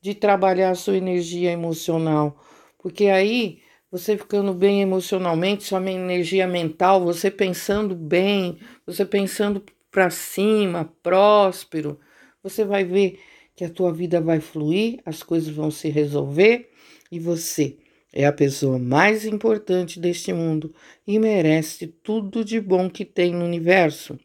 de 0.00 0.14
trabalhar 0.14 0.70
a 0.70 0.74
sua 0.74 0.96
energia 0.96 1.50
emocional, 1.50 2.38
porque 2.78 3.06
aí 3.06 3.60
você 3.90 4.18
ficando 4.18 4.52
bem 4.52 4.82
emocionalmente, 4.82 5.64
sua 5.64 5.80
energia 5.90 6.46
mental, 6.46 7.02
você 7.04 7.30
pensando 7.30 7.94
bem, 7.94 8.58
você 8.84 9.04
pensando 9.04 9.62
para 9.90 10.10
cima, 10.10 10.92
próspero, 11.02 11.98
você 12.42 12.64
vai 12.64 12.84
ver 12.84 13.20
que 13.54 13.64
a 13.64 13.70
tua 13.70 13.92
vida 13.92 14.20
vai 14.20 14.40
fluir, 14.40 15.00
as 15.06 15.22
coisas 15.22 15.48
vão 15.48 15.70
se 15.70 15.88
resolver 15.88 16.68
e 17.10 17.20
você 17.20 17.78
é 18.14 18.24
a 18.26 18.32
pessoa 18.32 18.78
mais 18.78 19.26
importante 19.26 19.98
deste 19.98 20.32
mundo 20.32 20.72
e 21.04 21.18
merece 21.18 21.88
tudo 21.88 22.44
de 22.44 22.60
bom 22.60 22.88
que 22.88 23.04
tem 23.04 23.34
no 23.34 23.44
universo. 23.44 24.16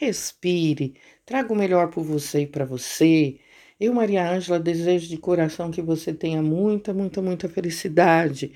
Respire, 0.00 0.94
traga 1.24 1.52
o 1.52 1.56
melhor 1.56 1.88
por 1.90 2.02
você 2.02 2.40
e 2.40 2.46
para 2.46 2.64
você. 2.64 3.38
Eu, 3.78 3.94
Maria 3.94 4.28
Ângela, 4.28 4.58
desejo 4.58 5.08
de 5.08 5.16
coração 5.16 5.70
que 5.70 5.80
você 5.80 6.12
tenha 6.12 6.42
muita, 6.42 6.92
muita, 6.92 7.22
muita 7.22 7.48
felicidade, 7.48 8.52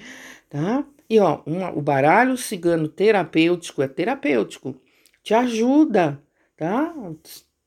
tá? 0.48 0.84
E 1.08 1.20
ó, 1.20 1.40
uma, 1.46 1.70
o 1.70 1.80
baralho 1.80 2.36
cigano 2.36 2.88
terapêutico 2.88 3.82
é 3.82 3.88
terapêutico, 3.88 4.74
te 5.22 5.34
ajuda, 5.34 6.20
tá? 6.56 6.92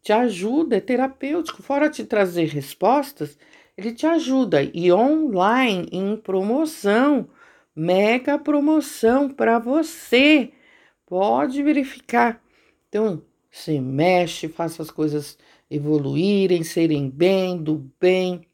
Te 0.02 0.12
ajuda, 0.12 0.76
é 0.76 0.82
terapêutico. 0.82 1.64
Fora 1.64 1.90
te 1.90 2.04
trazer 2.04 2.48
respostas, 2.50 3.38
ele 3.78 3.94
te 3.94 4.06
ajuda 4.06 4.64
e 4.74 4.92
online 4.92 5.88
em 5.92 6.16
promoção, 6.16 7.28
mega 7.76 8.38
promoção 8.38 9.30
para 9.30 9.60
você. 9.60 10.52
Pode 11.06 11.62
verificar. 11.62 12.42
Então, 12.88 13.24
se 13.52 13.80
mexe, 13.80 14.48
faça 14.48 14.82
as 14.82 14.92
coisas 14.92 15.38
evoluírem, 15.70 16.64
serem 16.64 17.10
bem, 17.10 17.58
do 17.58 17.92
bem, 18.00 18.48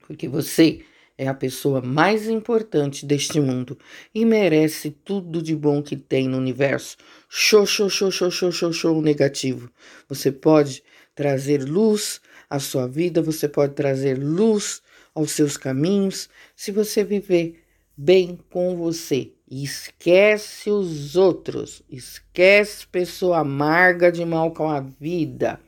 porque 0.00 0.28
você 0.28 0.82
é 1.18 1.26
a 1.26 1.34
pessoa 1.34 1.82
mais 1.82 2.28
importante 2.28 3.04
deste 3.04 3.40
mundo 3.40 3.76
e 4.14 4.24
merece 4.24 4.90
tudo 4.90 5.42
de 5.42 5.54
bom 5.54 5.82
que 5.82 5.96
tem 5.96 6.28
no 6.28 6.38
universo. 6.38 6.96
Show, 7.28 7.66
show, 7.66 7.90
show, 7.90 8.10
show, 8.10 8.30
show, 8.30 8.52
show, 8.52 8.72
show 8.72 9.02
negativo. 9.02 9.70
Você 10.08 10.30
pode 10.30 10.82
trazer 11.14 11.64
luz 11.64 12.20
à 12.48 12.58
sua 12.58 12.86
vida, 12.86 13.22
você 13.22 13.48
pode 13.48 13.74
trazer 13.74 14.14
luz 14.18 14.82
aos 15.14 15.32
seus 15.32 15.56
caminhos 15.56 16.28
se 16.54 16.70
você 16.70 17.04
viver 17.04 17.62
bem 17.96 18.38
com 18.50 18.76
você. 18.76 19.32
Esquece 19.50 20.70
os 20.70 21.16
outros, 21.16 21.82
esquece 21.90 22.86
pessoa 22.86 23.38
amarga 23.38 24.12
de 24.12 24.24
mal 24.24 24.52
com 24.52 24.68
a 24.68 24.80
vida, 24.80 25.58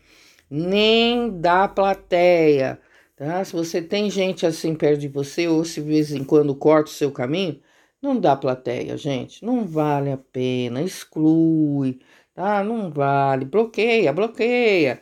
nem 0.50 1.30
da 1.40 1.66
plateia, 1.66 2.78
tá? 3.16 3.42
Se 3.42 3.52
você 3.52 3.80
tem 3.80 4.10
gente 4.10 4.44
assim 4.44 4.74
perto 4.74 5.00
de 5.00 5.08
você, 5.08 5.48
ou 5.48 5.64
se 5.64 5.80
de 5.80 5.88
vez 5.88 6.12
em 6.12 6.22
quando 6.22 6.54
corta 6.54 6.90
o 6.90 6.94
seu 6.94 7.10
caminho, 7.10 7.58
não 8.02 8.18
dá 8.18 8.36
plateia, 8.36 8.96
gente, 8.96 9.44
não 9.44 9.66
vale 9.66 10.12
a 10.12 10.18
pena, 10.18 10.82
exclui, 10.82 12.00
tá? 12.34 12.62
Não 12.62 12.90
vale, 12.90 13.44
bloqueia, 13.44 14.12
bloqueia. 14.12 15.00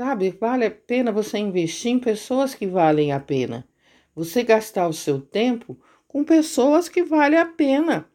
Sabe, 0.00 0.30
vale 0.30 0.64
a 0.64 0.70
pena 0.70 1.12
você 1.12 1.36
investir 1.36 1.92
em 1.92 1.98
pessoas 1.98 2.54
que 2.54 2.66
valem 2.66 3.12
a 3.12 3.20
pena. 3.20 3.68
Você 4.14 4.42
gastar 4.42 4.88
o 4.88 4.94
seu 4.94 5.20
tempo 5.20 5.78
com 6.08 6.24
pessoas 6.24 6.88
que 6.88 7.02
valem 7.02 7.38
a 7.38 7.44
pena. 7.44 8.08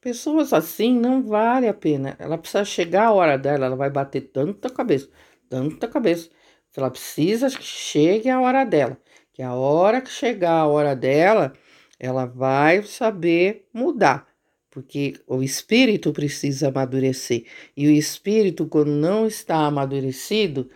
Pessoas 0.00 0.52
assim 0.52 0.96
não 0.96 1.20
vale 1.20 1.66
a 1.66 1.74
pena. 1.74 2.14
Ela 2.20 2.38
precisa 2.38 2.64
chegar 2.64 3.06
a 3.06 3.12
hora 3.12 3.36
dela, 3.36 3.66
ela 3.66 3.74
vai 3.74 3.90
bater 3.90 4.20
tanta 4.20 4.70
cabeça, 4.70 5.08
tanta 5.50 5.88
cabeça. 5.88 6.30
Ela 6.76 6.88
precisa 6.88 7.48
que 7.50 7.64
chegue 7.64 8.30
a 8.30 8.40
hora 8.40 8.62
dela. 8.62 8.96
Que 9.32 9.42
a 9.42 9.52
hora 9.52 10.00
que 10.00 10.10
chegar 10.10 10.60
a 10.60 10.68
hora 10.68 10.94
dela, 10.94 11.54
ela 11.98 12.24
vai 12.24 12.84
saber 12.84 13.66
mudar 13.74 14.32
porque 14.72 15.12
o 15.26 15.42
espírito 15.42 16.14
precisa 16.14 16.68
amadurecer. 16.68 17.44
E 17.76 17.86
o 17.86 17.90
espírito, 17.90 18.66
quando 18.66 18.88
não 18.88 19.26
está 19.26 19.66
amadurecido, 19.66 20.70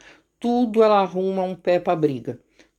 tudo 0.46 0.80
ela 0.80 1.00
arruma 1.00 1.42
um 1.42 1.56
pé 1.56 1.80
para 1.80 1.96
briga, 1.96 2.38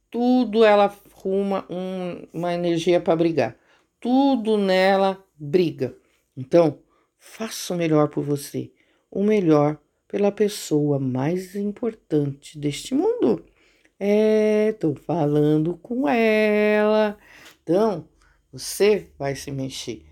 tudo 0.09 0.63
ela 0.63 0.85
arruma 0.85 1.65
um, 1.69 2.25
uma 2.33 2.53
energia 2.53 3.01
para 3.01 3.13
brigar, 3.13 3.57
tudo 3.99 4.57
nela 4.57 5.21
briga. 5.37 5.93
Então, 6.37 6.79
faça 7.19 7.73
o 7.73 7.77
melhor 7.77 8.07
por 8.07 8.23
você, 8.23 8.71
o 9.11 9.21
melhor 9.21 9.77
pela 10.07 10.31
pessoa 10.31 10.97
mais 10.97 11.57
importante 11.57 12.57
deste 12.57 12.95
mundo. 12.95 13.43
É, 13.99 14.71
tô 14.79 14.95
falando 14.95 15.75
com 15.75 16.07
ela. 16.07 17.17
Então, 17.63 18.07
você 18.49 19.11
vai 19.19 19.35
se 19.35 19.51
mexer. 19.51 20.05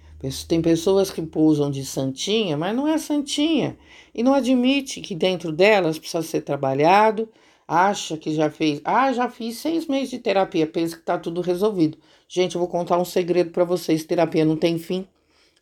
Tem 0.46 0.62
pessoas 0.62 1.10
que 1.10 1.22
pousam 1.22 1.72
de 1.72 1.86
santinha, 1.86 2.58
mas 2.58 2.76
não 2.76 2.86
é 2.86 2.98
santinha. 2.98 3.78
E 4.14 4.24
não 4.24 4.34
admite 4.34 5.00
que 5.00 5.16
dentro 5.16 5.54
delas 5.54 5.98
precisa 5.98 6.22
ser 6.22 6.42
trabalhado, 6.42 7.30
acha 7.68 8.18
que 8.18 8.34
já 8.34 8.50
fez. 8.50 8.82
Ah, 8.84 9.12
já 9.14 9.30
fiz 9.30 9.58
seis 9.58 9.88
meses 9.88 10.10
de 10.10 10.20
terapia, 10.20 10.68
pensa 10.68 10.98
que 10.98 11.04
tá 11.04 11.18
tudo 11.18 11.42
resolvido. 11.42 11.98
Gente, 12.28 12.56
eu 12.56 12.60
vou 12.60 12.68
contar 12.68 12.98
um 12.98 13.06
segredo 13.06 13.52
para 13.52 13.64
vocês: 13.64 14.06
terapia 14.06 14.46
não 14.46 14.56
tem 14.56 14.78
fim, 14.78 15.08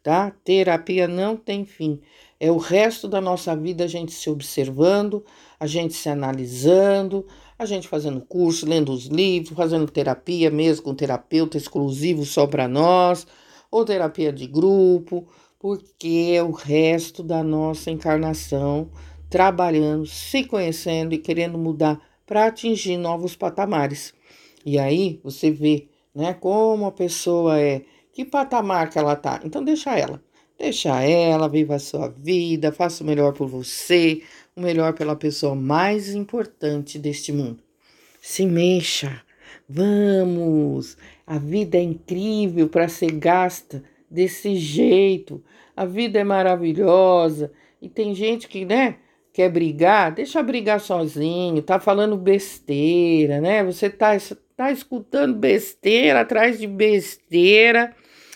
tá? 0.02 0.32
Terapia 0.44 1.08
não 1.08 1.36
tem 1.36 1.66
fim. 1.66 2.02
É 2.40 2.52
o 2.52 2.58
resto 2.58 3.08
da 3.08 3.22
nossa 3.22 3.56
vida 3.56 3.86
a 3.86 3.88
gente 3.88 4.12
se 4.12 4.30
observando, 4.30 5.24
a 5.60 5.66
gente 5.66 5.94
se 5.94 6.10
analisando, 6.10 7.26
a 7.58 7.66
gente 7.66 7.88
fazendo 7.88 8.20
curso, 8.22 8.66
lendo 8.66 8.92
os 8.92 9.06
livros, 9.06 9.56
fazendo 9.56 9.90
terapia 9.90 10.52
mesmo 10.52 10.84
com 10.84 10.96
terapeuta 10.96 11.58
exclusivo 11.58 12.26
só 12.26 12.46
para 12.46 12.68
nós 12.68 13.26
ou 13.72 13.86
terapia 13.86 14.32
de 14.32 14.46
grupo, 14.46 15.28
porque 15.58 16.34
é 16.36 16.44
o 16.44 16.52
resto 16.52 17.24
da 17.24 17.42
nossa 17.42 17.90
encarnação 17.90 18.92
trabalhando, 19.34 20.06
se 20.06 20.44
conhecendo 20.44 21.16
e 21.16 21.18
querendo 21.18 21.58
mudar 21.58 22.00
para 22.24 22.46
atingir 22.46 22.98
novos 22.98 23.36
patamares. 23.36 24.14
E 24.64 24.78
aí 24.78 25.20
você 25.24 25.50
vê, 25.50 25.88
né, 26.14 26.36
como 26.36 26.86
a 26.86 26.92
pessoa 26.92 27.60
é, 27.60 27.82
que 28.12 28.24
patamar 28.24 28.92
que 28.92 29.00
ela 29.00 29.16
tá. 29.16 29.42
Então 29.44 29.64
deixa 29.64 29.98
ela. 29.98 30.22
Deixa 30.56 31.02
ela, 31.02 31.50
viva 31.50 31.74
a 31.74 31.80
sua 31.80 32.10
vida, 32.10 32.72
faça 32.72 33.04
o 33.04 33.08
melhor 33.08 33.34
por 33.34 33.48
você, 33.48 34.22
o 34.56 34.62
melhor 34.62 34.94
pela 34.94 35.16
pessoa 35.16 35.56
mais 35.56 36.14
importante 36.14 37.00
deste 37.00 37.32
mundo. 37.32 37.58
Se 38.22 38.46
mexa, 38.46 39.20
vamos! 39.68 40.96
A 41.26 41.40
vida 41.40 41.80
é 41.80 41.82
incrível 41.82 42.70
para 42.70 42.88
ser 42.88 43.12
gasta 43.14 43.84
desse 44.08 44.56
jeito. 44.58 45.44
A 45.76 45.86
vida 45.86 46.20
é 46.20 46.24
maravilhosa 46.24 47.52
e 47.82 47.90
tem 47.90 48.14
gente 48.14 48.48
que, 48.48 48.64
né, 48.64 49.00
quer 49.34 49.50
brigar, 49.50 50.14
deixa 50.14 50.44
brigar 50.44 50.80
sozinho, 50.80 51.64
tá 51.64 51.80
falando 51.80 52.16
besteira, 52.16 53.42
né? 53.42 53.64
Você 53.64 53.90
tá, 53.90 54.12
tá 54.56 54.72
escutando 54.72 55.36
besteira 55.36 56.22
atrás 56.22 56.60
de 56.60 56.68
besteira, 56.68 57.96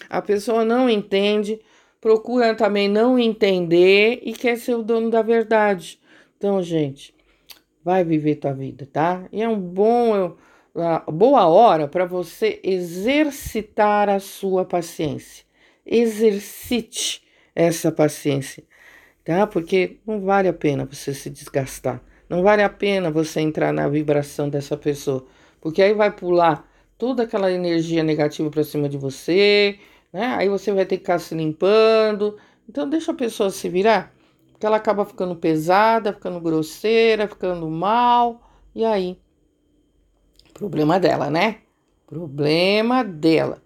a 0.10 0.22
pessoa 0.24 0.66
não 0.66 0.90
entende, 0.90 1.62
procura 2.02 2.56
também 2.56 2.90
não 2.90 3.20
entender 3.20 4.22
e 4.24 4.34
quer 4.34 4.58
ser 4.58 4.74
o 4.74 4.82
dono 4.82 5.12
da 5.12 5.22
verdade. 5.22 6.00
Então, 6.36 6.62
gente, 6.64 7.14
vai 7.84 8.04
viver 8.04 8.36
tua 8.36 8.54
vida, 8.54 8.88
tá? 8.92 9.28
E 9.32 9.44
é 9.44 9.48
um 9.48 9.60
bom, 9.60 10.36
uma 10.74 11.00
boa 11.08 11.46
hora 11.46 11.88
para 11.88 12.06
você 12.06 12.60
exercitar 12.64 14.10
a 14.10 14.20
sua 14.20 14.66
paciência. 14.66 15.46
Exercite 15.86 17.22
essa 17.56 17.92
paciência 17.92 18.64
tá? 19.28 19.46
Porque 19.46 19.98
não 20.08 20.22
vale 20.22 20.48
a 20.48 20.54
pena 20.54 20.86
você 20.86 21.14
se 21.14 21.30
desgastar. 21.30 22.02
Não 22.30 22.42
vale 22.42 22.64
a 22.64 22.70
pena 22.70 23.12
você 23.12 23.42
entrar 23.42 23.74
na 23.74 23.90
vibração 23.90 24.48
dessa 24.48 24.78
pessoa, 24.78 25.26
porque 25.60 25.82
aí 25.82 25.94
vai 25.94 26.10
pular 26.16 26.66
toda 26.98 27.24
aquela 27.24 27.52
energia 27.52 28.04
negativa 28.04 28.50
para 28.50 28.64
cima 28.64 28.88
de 28.88 28.98
você, 28.98 29.80
né? 30.14 30.28
Aí 30.38 30.48
você 30.48 30.72
vai 30.72 30.86
ter 30.86 30.96
que 30.96 31.04
ficar 31.04 31.20
se 31.20 31.36
limpando. 31.36 32.38
Então 32.70 32.90
deixa 32.90 33.12
a 33.12 33.16
pessoa 33.16 33.50
se 33.50 33.68
virar, 33.68 34.14
porque 34.50 34.66
ela 34.66 34.78
acaba 34.78 35.04
ficando 35.06 35.36
pesada, 35.36 36.14
ficando 36.14 36.40
grosseira, 36.40 37.28
ficando 37.28 37.70
mal, 37.70 38.42
e 38.74 38.86
aí 38.86 39.20
problema 40.54 41.00
dela, 41.02 41.30
né? 41.30 41.58
Problema 42.08 43.04
dela, 43.04 43.62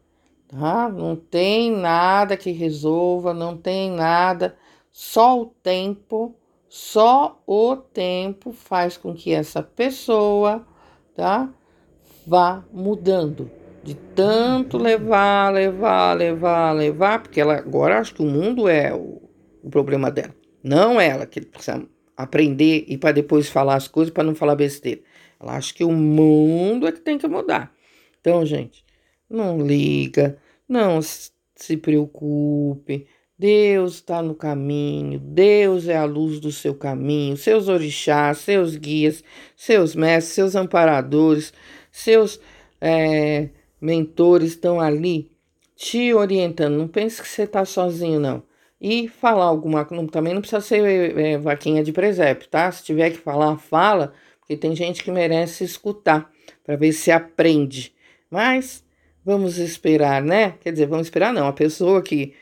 tá? 0.47 0.89
Não 0.89 1.15
tem 1.15 1.71
nada 1.71 2.35
que 2.35 2.49
resolva, 2.49 3.31
não 3.31 3.55
tem 3.55 3.91
nada 3.91 4.57
só 4.91 5.41
o 5.41 5.45
tempo, 5.45 6.35
só 6.67 7.41
o 7.47 7.75
tempo 7.75 8.51
faz 8.51 8.97
com 8.97 9.13
que 9.13 9.31
essa 9.33 9.63
pessoa, 9.63 10.65
tá? 11.15 11.49
Vá 12.27 12.63
mudando. 12.71 13.49
De 13.83 13.95
tanto 13.95 14.77
levar, 14.77 15.51
levar, 15.51 16.15
levar, 16.15 16.71
levar, 16.73 17.23
porque 17.23 17.41
ela 17.41 17.57
agora 17.57 17.97
acho 17.97 18.13
que 18.13 18.21
o 18.21 18.25
mundo 18.25 18.67
é 18.67 18.93
o, 18.93 19.21
o 19.63 19.69
problema 19.71 20.11
dela. 20.11 20.35
Não 20.63 21.01
ela, 21.01 21.25
que 21.25 21.41
precisa 21.41 21.83
aprender 22.15 22.85
e 22.87 22.97
para 22.97 23.13
depois 23.13 23.49
falar 23.49 23.75
as 23.75 23.87
coisas 23.87 24.13
para 24.13 24.23
não 24.23 24.35
falar 24.35 24.55
besteira. 24.55 25.01
Ela 25.39 25.55
acha 25.55 25.73
que 25.73 25.83
o 25.83 25.91
mundo 25.91 26.87
é 26.87 26.91
que 26.91 26.99
tem 26.99 27.17
que 27.17 27.27
mudar. 27.27 27.73
Então, 28.19 28.45
gente, 28.45 28.85
não 29.27 29.59
liga, 29.65 30.37
não 30.69 30.99
se 31.01 31.77
preocupe, 31.77 33.07
Deus 33.41 33.95
está 33.95 34.21
no 34.21 34.35
caminho, 34.35 35.17
Deus 35.17 35.87
é 35.87 35.97
a 35.97 36.03
luz 36.03 36.39
do 36.39 36.51
seu 36.51 36.75
caminho, 36.75 37.35
seus 37.35 37.67
orixás, 37.67 38.37
seus 38.37 38.75
guias, 38.75 39.23
seus 39.55 39.95
mestres, 39.95 40.35
seus 40.35 40.55
amparadores, 40.55 41.51
seus 41.91 42.39
é, 42.79 43.49
mentores 43.81 44.51
estão 44.51 44.79
ali 44.79 45.31
te 45.75 46.13
orientando. 46.13 46.77
Não 46.77 46.87
pense 46.87 47.19
que 47.19 47.27
você 47.27 47.41
está 47.41 47.65
sozinho, 47.65 48.19
não. 48.19 48.43
E 48.79 49.07
falar 49.07 49.45
alguma 49.45 49.85
coisa, 49.85 50.07
também 50.09 50.35
não 50.35 50.41
precisa 50.41 50.61
ser 50.61 51.17
é, 51.17 51.39
vaquinha 51.39 51.83
de 51.83 51.91
presépio, 51.91 52.47
tá? 52.47 52.71
Se 52.71 52.83
tiver 52.83 53.09
que 53.09 53.17
falar, 53.17 53.57
fala, 53.57 54.13
porque 54.39 54.55
tem 54.55 54.75
gente 54.75 55.03
que 55.03 55.09
merece 55.09 55.63
escutar, 55.63 56.29
para 56.63 56.75
ver 56.75 56.93
se 56.93 57.09
aprende. 57.09 57.91
Mas 58.29 58.85
vamos 59.25 59.57
esperar, 59.57 60.21
né? 60.21 60.57
Quer 60.61 60.73
dizer, 60.73 60.85
vamos 60.85 61.07
esperar, 61.07 61.33
não. 61.33 61.47
A 61.47 61.53
pessoa 61.53 62.03
que 62.03 62.35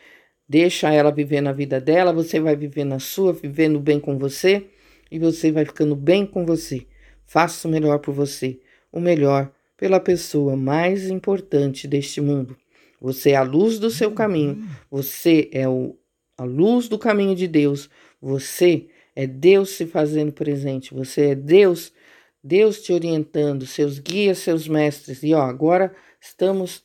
Deixa 0.50 0.92
ela 0.92 1.12
viver 1.12 1.42
na 1.42 1.52
vida 1.52 1.80
dela, 1.80 2.12
você 2.12 2.40
vai 2.40 2.56
viver 2.56 2.84
na 2.84 2.98
sua, 2.98 3.32
vivendo 3.32 3.80
bem 3.80 4.00
com 4.00 4.18
você 4.18 4.66
e 5.12 5.20
você 5.20 5.52
vai 5.52 5.64
ficando 5.64 5.96
bem 5.96 6.26
com 6.26 6.44
você. 6.44 6.88
Faça 7.24 7.68
o 7.68 7.72
melhor 7.72 8.00
por 8.00 8.16
você, 8.16 8.60
o 8.92 9.00
melhor 9.00 9.52
pela 9.78 10.00
pessoa 10.00 10.58
mais 10.58 11.08
importante 11.08 11.88
deste 11.88 12.20
mundo. 12.20 12.58
Você 13.00 13.30
é 13.30 13.36
a 13.36 13.44
luz 13.44 13.78
do 13.78 13.92
seu 13.92 14.12
caminho, 14.12 14.68
você 14.90 15.48
é 15.54 15.70
o, 15.70 15.96
a 16.36 16.44
luz 16.44 16.88
do 16.88 16.98
caminho 16.98 17.36
de 17.36 17.48
Deus, 17.48 17.88
você 18.20 18.88
é 19.16 19.28
Deus 19.28 19.70
se 19.70 19.86
fazendo 19.86 20.32
presente, 20.32 20.96
você 20.96 21.30
é 21.30 21.36
Deus, 21.36 21.94
Deus 22.44 22.82
te 22.82 22.92
orientando, 22.92 23.68
seus 23.68 24.00
guias, 24.00 24.40
seus 24.40 24.68
mestres. 24.68 25.22
E 25.22 25.32
ó, 25.36 25.44
agora 25.44 25.94
estamos 26.20 26.84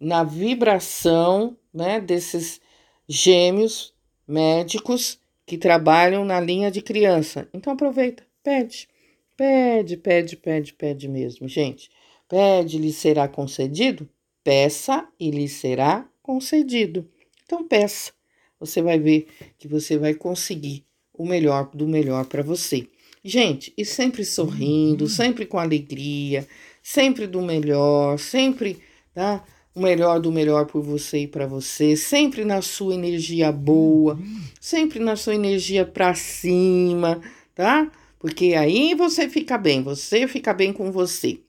na 0.00 0.24
vibração, 0.24 1.56
né, 1.72 2.00
desses 2.00 2.60
gêmeos 3.08 3.92
médicos 4.26 5.18
que 5.46 5.58
trabalham 5.58 6.24
na 6.24 6.40
linha 6.40 6.70
de 6.70 6.80
criança. 6.80 7.48
Então 7.52 7.72
aproveita, 7.72 8.24
pede, 8.42 8.88
pede, 9.36 9.96
pede, 9.96 10.36
pede, 10.36 10.72
pede 10.72 11.08
mesmo, 11.08 11.48
gente. 11.48 11.90
Pede, 12.28 12.78
lhe 12.78 12.92
será 12.92 13.28
concedido? 13.28 14.08
Peça 14.42 15.06
e 15.18 15.30
lhe 15.30 15.48
será 15.48 16.08
concedido. 16.22 17.08
Então 17.44 17.66
peça. 17.66 18.12
Você 18.58 18.80
vai 18.80 18.98
ver 18.98 19.28
que 19.58 19.68
você 19.68 19.98
vai 19.98 20.14
conseguir 20.14 20.84
o 21.12 21.26
melhor 21.26 21.70
do 21.74 21.86
melhor 21.86 22.24
para 22.26 22.42
você. 22.42 22.88
Gente, 23.22 23.72
e 23.76 23.84
sempre 23.84 24.24
sorrindo, 24.24 25.08
sempre 25.08 25.46
com 25.46 25.58
alegria, 25.58 26.46
sempre 26.82 27.26
do 27.26 27.40
melhor, 27.40 28.18
sempre, 28.18 28.78
tá? 29.14 29.44
O 29.74 29.80
melhor 29.80 30.20
do 30.20 30.30
melhor 30.30 30.66
por 30.66 30.82
você 30.82 31.20
e 31.20 31.28
para 31.28 31.46
você, 31.46 31.96
sempre 31.96 32.44
na 32.44 32.62
sua 32.62 32.94
energia 32.94 33.50
boa, 33.50 34.18
sempre 34.60 35.00
na 35.00 35.16
sua 35.16 35.34
energia 35.34 35.84
para 35.84 36.14
cima, 36.14 37.20
tá? 37.54 37.90
Porque 38.18 38.54
aí 38.54 38.94
você 38.94 39.28
fica 39.28 39.58
bem, 39.58 39.82
você 39.82 40.28
fica 40.28 40.54
bem 40.54 40.72
com 40.72 40.92
você. 40.92 41.40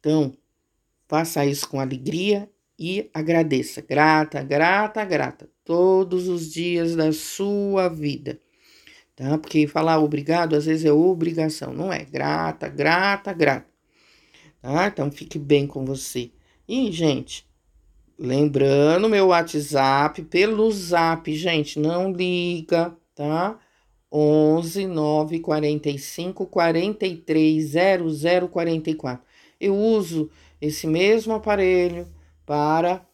Então, 0.00 0.32
faça 1.06 1.44
isso 1.46 1.68
com 1.68 1.78
alegria 1.78 2.48
e 2.78 3.08
agradeça. 3.14 3.80
Grata, 3.80 4.42
grata, 4.42 5.04
grata. 5.04 5.48
Todos 5.64 6.26
os 6.28 6.52
dias 6.52 6.96
da 6.96 7.12
sua 7.12 7.88
vida. 7.88 8.40
Tá? 9.14 9.38
Porque 9.38 9.66
falar 9.68 10.00
obrigado 10.00 10.56
às 10.56 10.66
vezes 10.66 10.84
é 10.84 10.92
obrigação, 10.92 11.72
não 11.72 11.92
é? 11.92 12.04
Grata, 12.04 12.68
grata, 12.68 13.32
grata. 13.32 13.66
Tá? 14.60 14.88
Então 14.88 15.10
fique 15.10 15.38
bem 15.38 15.66
com 15.66 15.84
você. 15.84 16.32
E, 16.66 16.90
gente, 16.90 17.46
Lembrando 18.18 19.08
meu 19.08 19.28
WhatsApp 19.28 20.22
pelo 20.22 20.70
Zap, 20.70 21.34
gente, 21.34 21.80
não 21.80 22.12
liga, 22.12 22.96
tá? 23.14 23.58
11 24.10 24.86
945 24.86 26.46
43 26.46 27.72
00 28.16 28.48
44. 28.48 29.26
Eu 29.60 29.74
uso 29.74 30.30
esse 30.60 30.86
mesmo 30.86 31.32
aparelho 31.32 32.06
para 32.46 33.04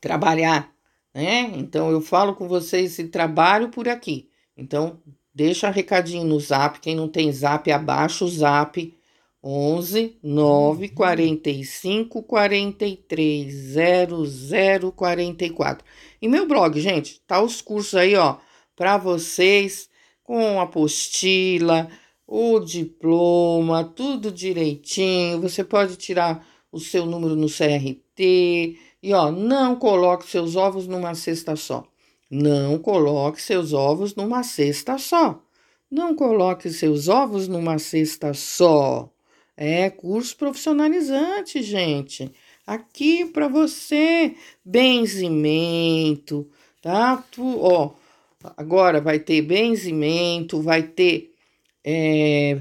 trabalhar, 0.00 0.72
né? 1.12 1.52
Então 1.54 1.90
eu 1.90 2.00
falo 2.00 2.34
com 2.34 2.48
vocês 2.48 2.98
e 2.98 3.08
trabalho 3.08 3.68
por 3.68 3.88
aqui. 3.88 4.30
Então 4.56 4.98
deixa 5.34 5.68
recadinho 5.68 6.24
no 6.24 6.40
Zap, 6.40 6.80
quem 6.80 6.96
não 6.96 7.08
tem 7.08 7.30
Zap, 7.30 7.70
abaixa 7.70 8.24
o 8.24 8.28
Zap 8.28 8.94
11 9.44 10.18
9 10.22 10.88
45 10.90 12.22
43 12.22 13.52
00 13.52 14.92
44. 14.92 15.84
E 16.20 16.28
meu 16.28 16.46
blog, 16.46 16.80
gente, 16.80 17.20
tá 17.26 17.42
os 17.42 17.60
cursos 17.60 17.94
aí, 17.96 18.14
ó, 18.14 18.36
para 18.76 18.96
vocês 18.96 19.90
com 20.22 20.60
apostila, 20.60 21.88
o 22.26 22.60
diploma, 22.60 23.84
tudo 23.84 24.30
direitinho. 24.30 25.40
Você 25.40 25.64
pode 25.64 25.96
tirar 25.96 26.46
o 26.70 26.78
seu 26.78 27.04
número 27.04 27.34
no 27.34 27.48
CRT 27.48 28.78
e 29.02 29.12
ó, 29.12 29.30
não 29.30 29.74
coloque 29.76 30.28
seus 30.28 30.54
ovos 30.56 30.86
numa 30.86 31.14
cesta 31.14 31.56
só. 31.56 31.84
Não 32.30 32.78
coloque 32.78 33.42
seus 33.42 33.72
ovos 33.72 34.14
numa 34.14 34.42
cesta 34.42 34.96
só. 34.96 35.42
Não 35.90 36.14
coloque 36.14 36.70
seus 36.70 37.08
ovos 37.08 37.48
numa 37.48 37.78
cesta 37.78 38.32
só. 38.32 39.11
É 39.64 39.88
curso 39.90 40.36
profissionalizante, 40.36 41.62
gente. 41.62 42.32
Aqui 42.66 43.26
para 43.26 43.46
você, 43.46 44.34
benzimento, 44.64 46.50
tá? 46.82 47.24
Tu, 47.30 47.60
ó, 47.60 47.92
agora 48.56 49.00
vai 49.00 49.20
ter 49.20 49.40
benzimento, 49.40 50.60
vai 50.60 50.82
ter 50.82 51.32
é, 51.84 52.58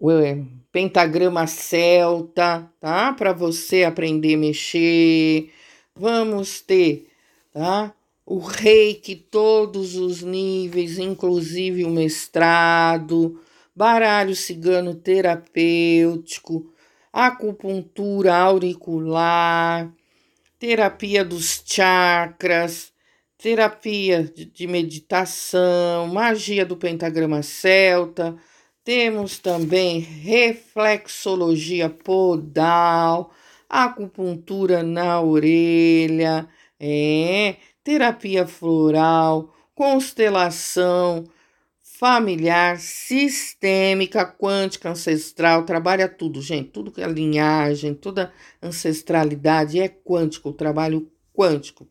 é, 0.00 0.38
pentagrama 0.70 1.44
celta, 1.48 2.70
tá? 2.78 3.12
Para 3.12 3.32
você 3.32 3.82
aprender 3.82 4.34
a 4.34 4.38
mexer. 4.38 5.50
Vamos 5.96 6.60
ter, 6.60 7.08
tá? 7.52 7.92
o 8.24 8.38
reiki, 8.38 9.16
todos 9.16 9.96
os 9.96 10.22
níveis, 10.22 11.00
inclusive 11.00 11.84
o 11.84 11.90
mestrado, 11.90 13.40
baralho 13.74 14.36
cigano 14.36 14.94
terapêutico, 14.94 16.72
acupuntura 17.12 18.34
auricular, 18.34 19.92
terapia 20.58 21.24
dos 21.24 21.62
chakras, 21.64 22.92
terapia 23.36 24.24
de 24.24 24.66
meditação, 24.66 26.06
magia 26.08 26.64
do 26.64 26.76
pentagrama 26.76 27.42
celta. 27.42 28.36
Temos 28.84 29.38
também 29.38 29.98
reflexologia 29.98 31.88
podal, 31.88 33.32
acupuntura 33.68 34.82
na 34.82 35.20
orelha, 35.20 36.46
é, 36.78 37.56
terapia 37.82 38.46
floral, 38.46 39.54
constelação 39.74 41.24
familiar, 41.96 42.80
sistêmica, 42.80 44.26
quântica, 44.26 44.90
ancestral, 44.90 45.64
trabalha 45.64 46.08
tudo, 46.08 46.42
gente, 46.42 46.70
tudo 46.70 46.90
que 46.90 47.00
é 47.00 47.06
linhagem, 47.06 47.94
toda 47.94 48.32
ancestralidade 48.60 49.78
é 49.78 49.88
quântico, 49.88 50.48
o 50.48 50.52
trabalho 50.52 51.08
quântico. 51.32 51.86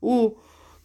O 0.00 0.36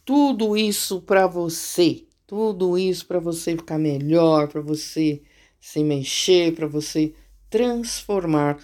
tudo 0.03 0.57
isso 0.57 0.99
para 0.99 1.27
você, 1.27 2.05
tudo 2.25 2.75
isso 2.75 3.05
para 3.05 3.19
você 3.19 3.55
ficar 3.55 3.77
melhor, 3.77 4.47
para 4.47 4.61
você 4.61 5.21
se 5.59 5.83
mexer, 5.83 6.55
para 6.55 6.65
você 6.65 7.13
transformar 7.51 8.57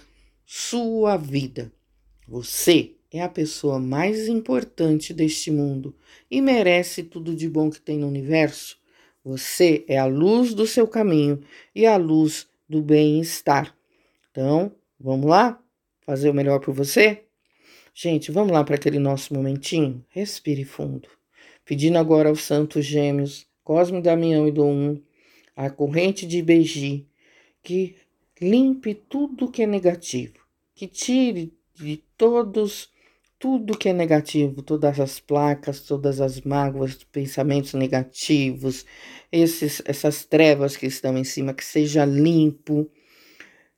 sua 0.44 1.16
vida. 1.16 1.72
Você 2.26 2.96
é 3.08 3.22
a 3.22 3.28
pessoa 3.28 3.78
mais 3.78 4.26
importante 4.26 5.14
deste 5.14 5.52
mundo 5.52 5.94
e 6.28 6.40
merece 6.40 7.04
tudo 7.04 7.36
de 7.36 7.48
bom 7.48 7.70
que 7.70 7.80
tem 7.80 7.98
no 7.98 8.08
universo. 8.08 8.81
Você 9.24 9.84
é 9.88 9.98
a 9.98 10.06
luz 10.06 10.52
do 10.54 10.66
seu 10.66 10.86
caminho 10.86 11.42
e 11.74 11.86
a 11.86 11.96
luz 11.96 12.48
do 12.68 12.82
bem-estar. 12.82 13.76
Então, 14.30 14.72
vamos 14.98 15.26
lá 15.26 15.62
fazer 16.00 16.30
o 16.30 16.34
melhor 16.34 16.60
por 16.60 16.74
você? 16.74 17.22
Gente, 17.94 18.32
vamos 18.32 18.52
lá 18.52 18.64
para 18.64 18.74
aquele 18.74 18.98
nosso 18.98 19.34
momentinho? 19.34 20.04
Respire 20.08 20.64
fundo. 20.64 21.08
Pedindo 21.64 21.98
agora 21.98 22.28
aos 22.28 22.42
santos 22.42 22.84
gêmeos, 22.84 23.46
Cosme, 23.62 24.02
Damião 24.02 24.48
e 24.48 24.50
Dom 24.50 24.96
a 25.56 25.70
corrente 25.70 26.26
de 26.26 26.42
Beji, 26.42 27.06
que 27.62 27.96
limpe 28.40 28.94
tudo 28.94 29.50
que 29.50 29.62
é 29.62 29.66
negativo, 29.66 30.38
que 30.74 30.86
tire 30.86 31.54
de 31.74 31.98
todos 32.16 32.90
tudo 33.42 33.76
que 33.76 33.88
é 33.88 33.92
negativo, 33.92 34.62
todas 34.62 35.00
as 35.00 35.18
placas, 35.18 35.80
todas 35.80 36.20
as 36.20 36.40
mágoas, 36.42 37.02
pensamentos 37.02 37.74
negativos, 37.74 38.86
esses, 39.32 39.82
essas 39.84 40.24
trevas 40.24 40.76
que 40.76 40.86
estão 40.86 41.18
em 41.18 41.24
cima, 41.24 41.52
que 41.52 41.64
seja 41.64 42.04
limpo. 42.04 42.88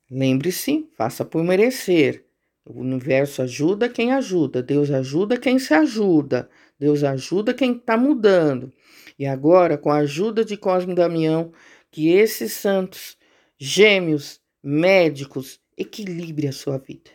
Lembre-se, 0.07 0.87
faça 0.95 1.25
por 1.25 1.43
merecer. 1.43 2.25
O 2.63 2.79
universo 2.81 3.41
ajuda 3.41 3.89
quem 3.89 4.11
ajuda, 4.11 4.61
Deus 4.61 4.91
ajuda 4.91 5.35
quem 5.35 5.57
se 5.57 5.73
ajuda, 5.73 6.47
Deus 6.79 7.03
ajuda 7.03 7.51
quem 7.51 7.71
está 7.71 7.97
mudando. 7.97 8.71
E 9.17 9.25
agora, 9.25 9.79
com 9.79 9.89
a 9.89 9.97
ajuda 9.97 10.45
de 10.45 10.55
Cosme 10.55 10.93
Damião, 10.93 11.51
que 11.89 12.09
esses 12.09 12.53
santos 12.53 13.17
gêmeos 13.57 14.39
médicos 14.61 15.59
equilibre 15.75 16.47
a 16.47 16.51
sua 16.51 16.77
vida, 16.77 17.09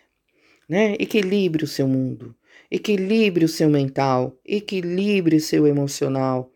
né? 0.69 0.95
Equilibre 0.99 1.63
o 1.63 1.69
seu 1.69 1.87
mundo. 1.87 2.35
Equilibre 2.73 3.45
o 3.45 3.49
seu 3.49 3.69
mental, 3.69 4.39
equilibre 4.47 5.37
o 5.37 5.41
seu 5.41 5.67
emocional. 5.67 6.53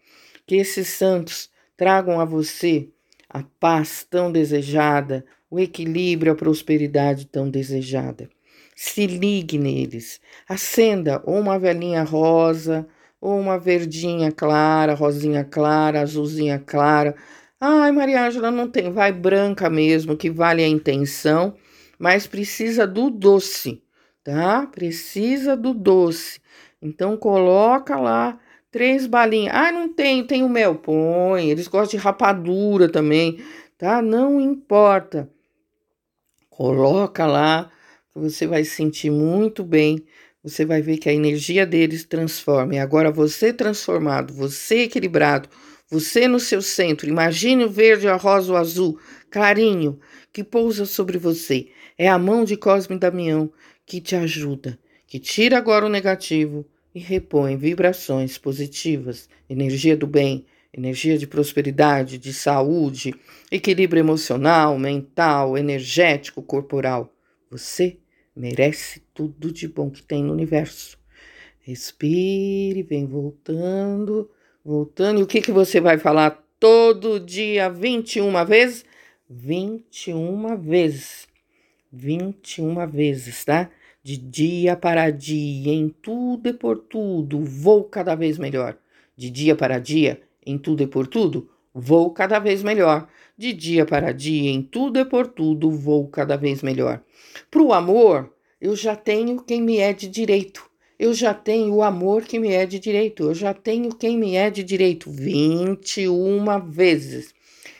Que 0.46 0.54
esses 0.54 0.86
santos 0.86 1.50
tragam 1.76 2.20
a 2.20 2.24
você 2.24 2.88
a 3.28 3.42
paz 3.58 4.06
tão 4.08 4.30
desejada, 4.30 5.24
o 5.50 5.58
equilíbrio, 5.58 6.30
a 6.30 6.36
prosperidade 6.36 7.26
tão 7.26 7.50
desejada. 7.50 8.30
Se 8.76 9.08
ligue 9.08 9.58
neles. 9.58 10.20
Acenda 10.48 11.20
ou 11.24 11.40
uma 11.40 11.58
velhinha 11.58 12.04
rosa, 12.04 12.86
ou 13.20 13.40
uma 13.40 13.58
verdinha 13.58 14.30
clara, 14.30 14.94
rosinha 14.94 15.42
clara, 15.42 16.00
azulzinha 16.00 16.60
clara. 16.60 17.16
Ai, 17.60 17.90
Maria 17.90 18.24
Ângela, 18.24 18.52
não 18.52 18.70
tem. 18.70 18.92
Vai 18.92 19.12
branca 19.12 19.68
mesmo, 19.68 20.16
que 20.16 20.30
vale 20.30 20.62
a 20.62 20.68
intenção, 20.68 21.56
mas 21.98 22.24
precisa 22.24 22.86
do 22.86 23.10
doce 23.10 23.83
tá? 24.24 24.66
Precisa 24.66 25.54
do 25.54 25.74
doce. 25.74 26.40
Então 26.80 27.16
coloca 27.16 27.96
lá 27.96 28.40
três 28.70 29.06
balinhas. 29.06 29.54
Ah, 29.54 29.70
não 29.70 29.92
tem, 29.92 30.26
tem 30.26 30.42
o 30.42 30.48
mel, 30.48 30.74
põe. 30.74 31.50
Eles 31.50 31.68
gostam 31.68 31.98
de 31.98 32.02
rapadura 32.04 32.88
também, 32.88 33.38
tá? 33.78 34.00
Não 34.02 34.40
importa. 34.40 35.30
Coloca 36.48 37.26
lá, 37.26 37.70
você 38.14 38.46
vai 38.46 38.64
sentir 38.64 39.10
muito 39.10 39.62
bem. 39.62 40.04
Você 40.42 40.64
vai 40.64 40.82
ver 40.82 40.98
que 40.98 41.08
a 41.08 41.12
energia 41.12 41.64
deles 41.64 42.04
transforma. 42.04 42.74
E 42.74 42.78
agora 42.78 43.10
você 43.10 43.52
transformado, 43.52 44.32
você 44.34 44.82
equilibrado, 44.82 45.48
você 45.88 46.28
no 46.28 46.38
seu 46.38 46.60
centro. 46.60 47.08
Imagine 47.08 47.64
o 47.64 47.70
verde, 47.70 48.08
a 48.08 48.16
rosa, 48.16 48.52
o 48.52 48.56
azul, 48.56 48.98
clarinho, 49.30 49.98
que 50.32 50.44
pousa 50.44 50.84
sobre 50.84 51.16
você. 51.16 51.68
É 51.96 52.08
a 52.08 52.18
mão 52.18 52.44
de 52.44 52.56
Cosme 52.56 52.98
Damião 52.98 53.50
que 53.86 54.00
te 54.00 54.16
ajuda, 54.16 54.78
que 55.06 55.18
tira 55.18 55.58
agora 55.58 55.86
o 55.86 55.88
negativo 55.88 56.66
e 56.94 56.98
repõe 56.98 57.56
vibrações 57.56 58.38
positivas, 58.38 59.28
energia 59.48 59.96
do 59.96 60.06
bem, 60.06 60.46
energia 60.72 61.16
de 61.16 61.26
prosperidade, 61.26 62.18
de 62.18 62.32
saúde, 62.32 63.14
equilíbrio 63.50 64.00
emocional, 64.00 64.78
mental, 64.78 65.56
energético, 65.56 66.42
corporal. 66.42 67.14
Você 67.50 67.98
merece 68.34 69.00
tudo 69.12 69.52
de 69.52 69.68
bom 69.68 69.90
que 69.90 70.02
tem 70.02 70.22
no 70.24 70.32
universo. 70.32 70.98
Respire, 71.60 72.82
vem 72.82 73.06
voltando, 73.06 74.30
voltando. 74.64 75.20
E 75.20 75.22
o 75.22 75.26
que, 75.26 75.40
que 75.40 75.52
você 75.52 75.80
vai 75.80 75.98
falar 75.98 76.44
todo 76.58 77.20
dia 77.20 77.70
21 77.70 78.44
vezes? 78.44 78.84
21 79.30 80.56
vezes. 80.60 81.26
21 81.94 82.86
vezes, 82.88 83.44
tá? 83.44 83.70
De 84.02 84.16
dia 84.16 84.76
para 84.76 85.10
dia, 85.10 85.72
em 85.72 85.88
tudo 85.88 86.48
e 86.48 86.52
por 86.52 86.78
tudo, 86.78 87.40
vou 87.40 87.84
cada 87.84 88.14
vez 88.14 88.36
melhor. 88.36 88.76
De 89.16 89.30
dia 89.30 89.54
para 89.56 89.78
dia, 89.78 90.20
em 90.44 90.58
tudo 90.58 90.82
e 90.82 90.86
por 90.86 91.06
tudo, 91.06 91.48
vou 91.72 92.10
cada 92.10 92.38
vez 92.38 92.62
melhor. 92.62 93.08
De 93.36 93.52
dia 93.52 93.86
para 93.86 94.12
dia, 94.12 94.50
em 94.50 94.62
tudo 94.62 94.98
e 94.98 95.04
por 95.04 95.26
tudo, 95.26 95.70
vou 95.70 96.06
cada 96.08 96.36
vez 96.36 96.62
melhor. 96.62 97.02
Pro 97.50 97.72
amor, 97.72 98.32
eu 98.60 98.76
já 98.76 98.94
tenho 98.94 99.42
quem 99.42 99.62
me 99.62 99.78
é 99.78 99.92
de 99.92 100.08
direito. 100.08 100.68
Eu 100.98 101.12
já 101.12 101.34
tenho 101.34 101.74
o 101.74 101.82
amor 101.82 102.22
que 102.22 102.38
me 102.38 102.52
é 102.52 102.64
de 102.64 102.78
direito. 102.78 103.24
Eu 103.24 103.34
já 103.34 103.52
tenho 103.52 103.94
quem 103.94 104.16
me 104.16 104.36
é 104.36 104.50
de 104.50 104.62
direito 104.62 105.10
21 105.10 106.70
vezes. 106.70 107.34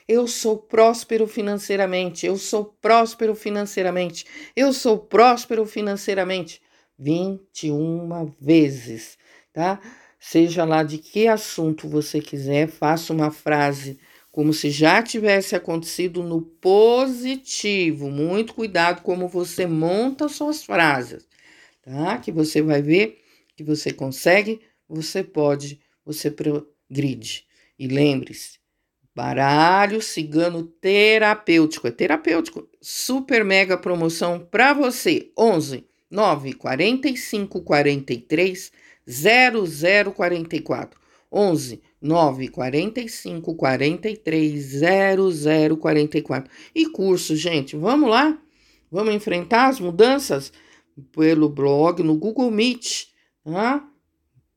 Eu 0.07 0.27
sou 0.27 0.59
próspero 0.59 1.27
financeiramente. 1.27 2.27
Eu 2.27 2.37
sou 2.37 2.64
próspero 2.64 3.35
financeiramente. 3.35 4.27
Eu 4.55 4.73
sou 4.73 4.99
próspero 4.99 5.64
financeiramente. 5.64 6.61
21 6.99 8.33
vezes, 8.40 9.19
tá? 9.53 9.81
Seja 10.19 10.64
lá 10.64 10.83
de 10.83 10.99
que 10.99 11.27
assunto 11.27 11.88
você 11.88 12.21
quiser, 12.21 12.69
faça 12.69 13.12
uma 13.12 13.31
frase 13.31 13.99
como 14.31 14.53
se 14.53 14.71
já 14.71 15.03
tivesse 15.03 15.55
acontecido 15.55 16.23
no 16.23 16.43
positivo. 16.43 18.11
Muito 18.11 18.55
cuidado 18.55 19.03
como 19.03 19.29
você 19.29 19.67
monta 19.67 20.29
suas 20.29 20.64
frases, 20.64 21.27
tá? 21.83 22.19
Que 22.19 22.33
você 22.33 22.61
vai 22.61 22.83
ver 22.83 23.23
que 23.57 23.62
você 23.62 23.93
consegue, 23.93 24.61
você 24.88 25.23
pode, 25.23 25.81
você 26.05 26.31
progride. 26.31 27.47
E 27.79 27.87
lembre-se, 27.87 28.59
Baralho 29.14 30.03
cigano 30.03 30.64
terapêutico. 30.64 31.87
É 31.87 31.90
terapêutico. 31.90 32.68
Super 32.81 33.44
mega 33.44 33.79
promoção 33.79 34.40
para 34.40 34.72
você. 34.72 35.31
11 35.38 35.87
9 36.11 36.55
45 36.55 37.62
43 37.62 38.72
0044. 39.07 41.00
11 41.31 41.83
9 42.00 42.48
45 42.48 43.55
43 43.55 44.81
0044. 45.79 46.50
E 46.74 46.87
curso, 46.87 47.37
gente, 47.37 47.77
vamos 47.77 48.11
lá? 48.11 48.38
Vamos 48.90 49.14
enfrentar 49.14 49.68
as 49.68 49.81
mudanças 49.81 50.53
pelo 51.12 51.48
blog 51.48 52.03
no 52.03 52.16
Google 52.16 52.50
Meet, 52.50 53.07
tá? 53.44 53.88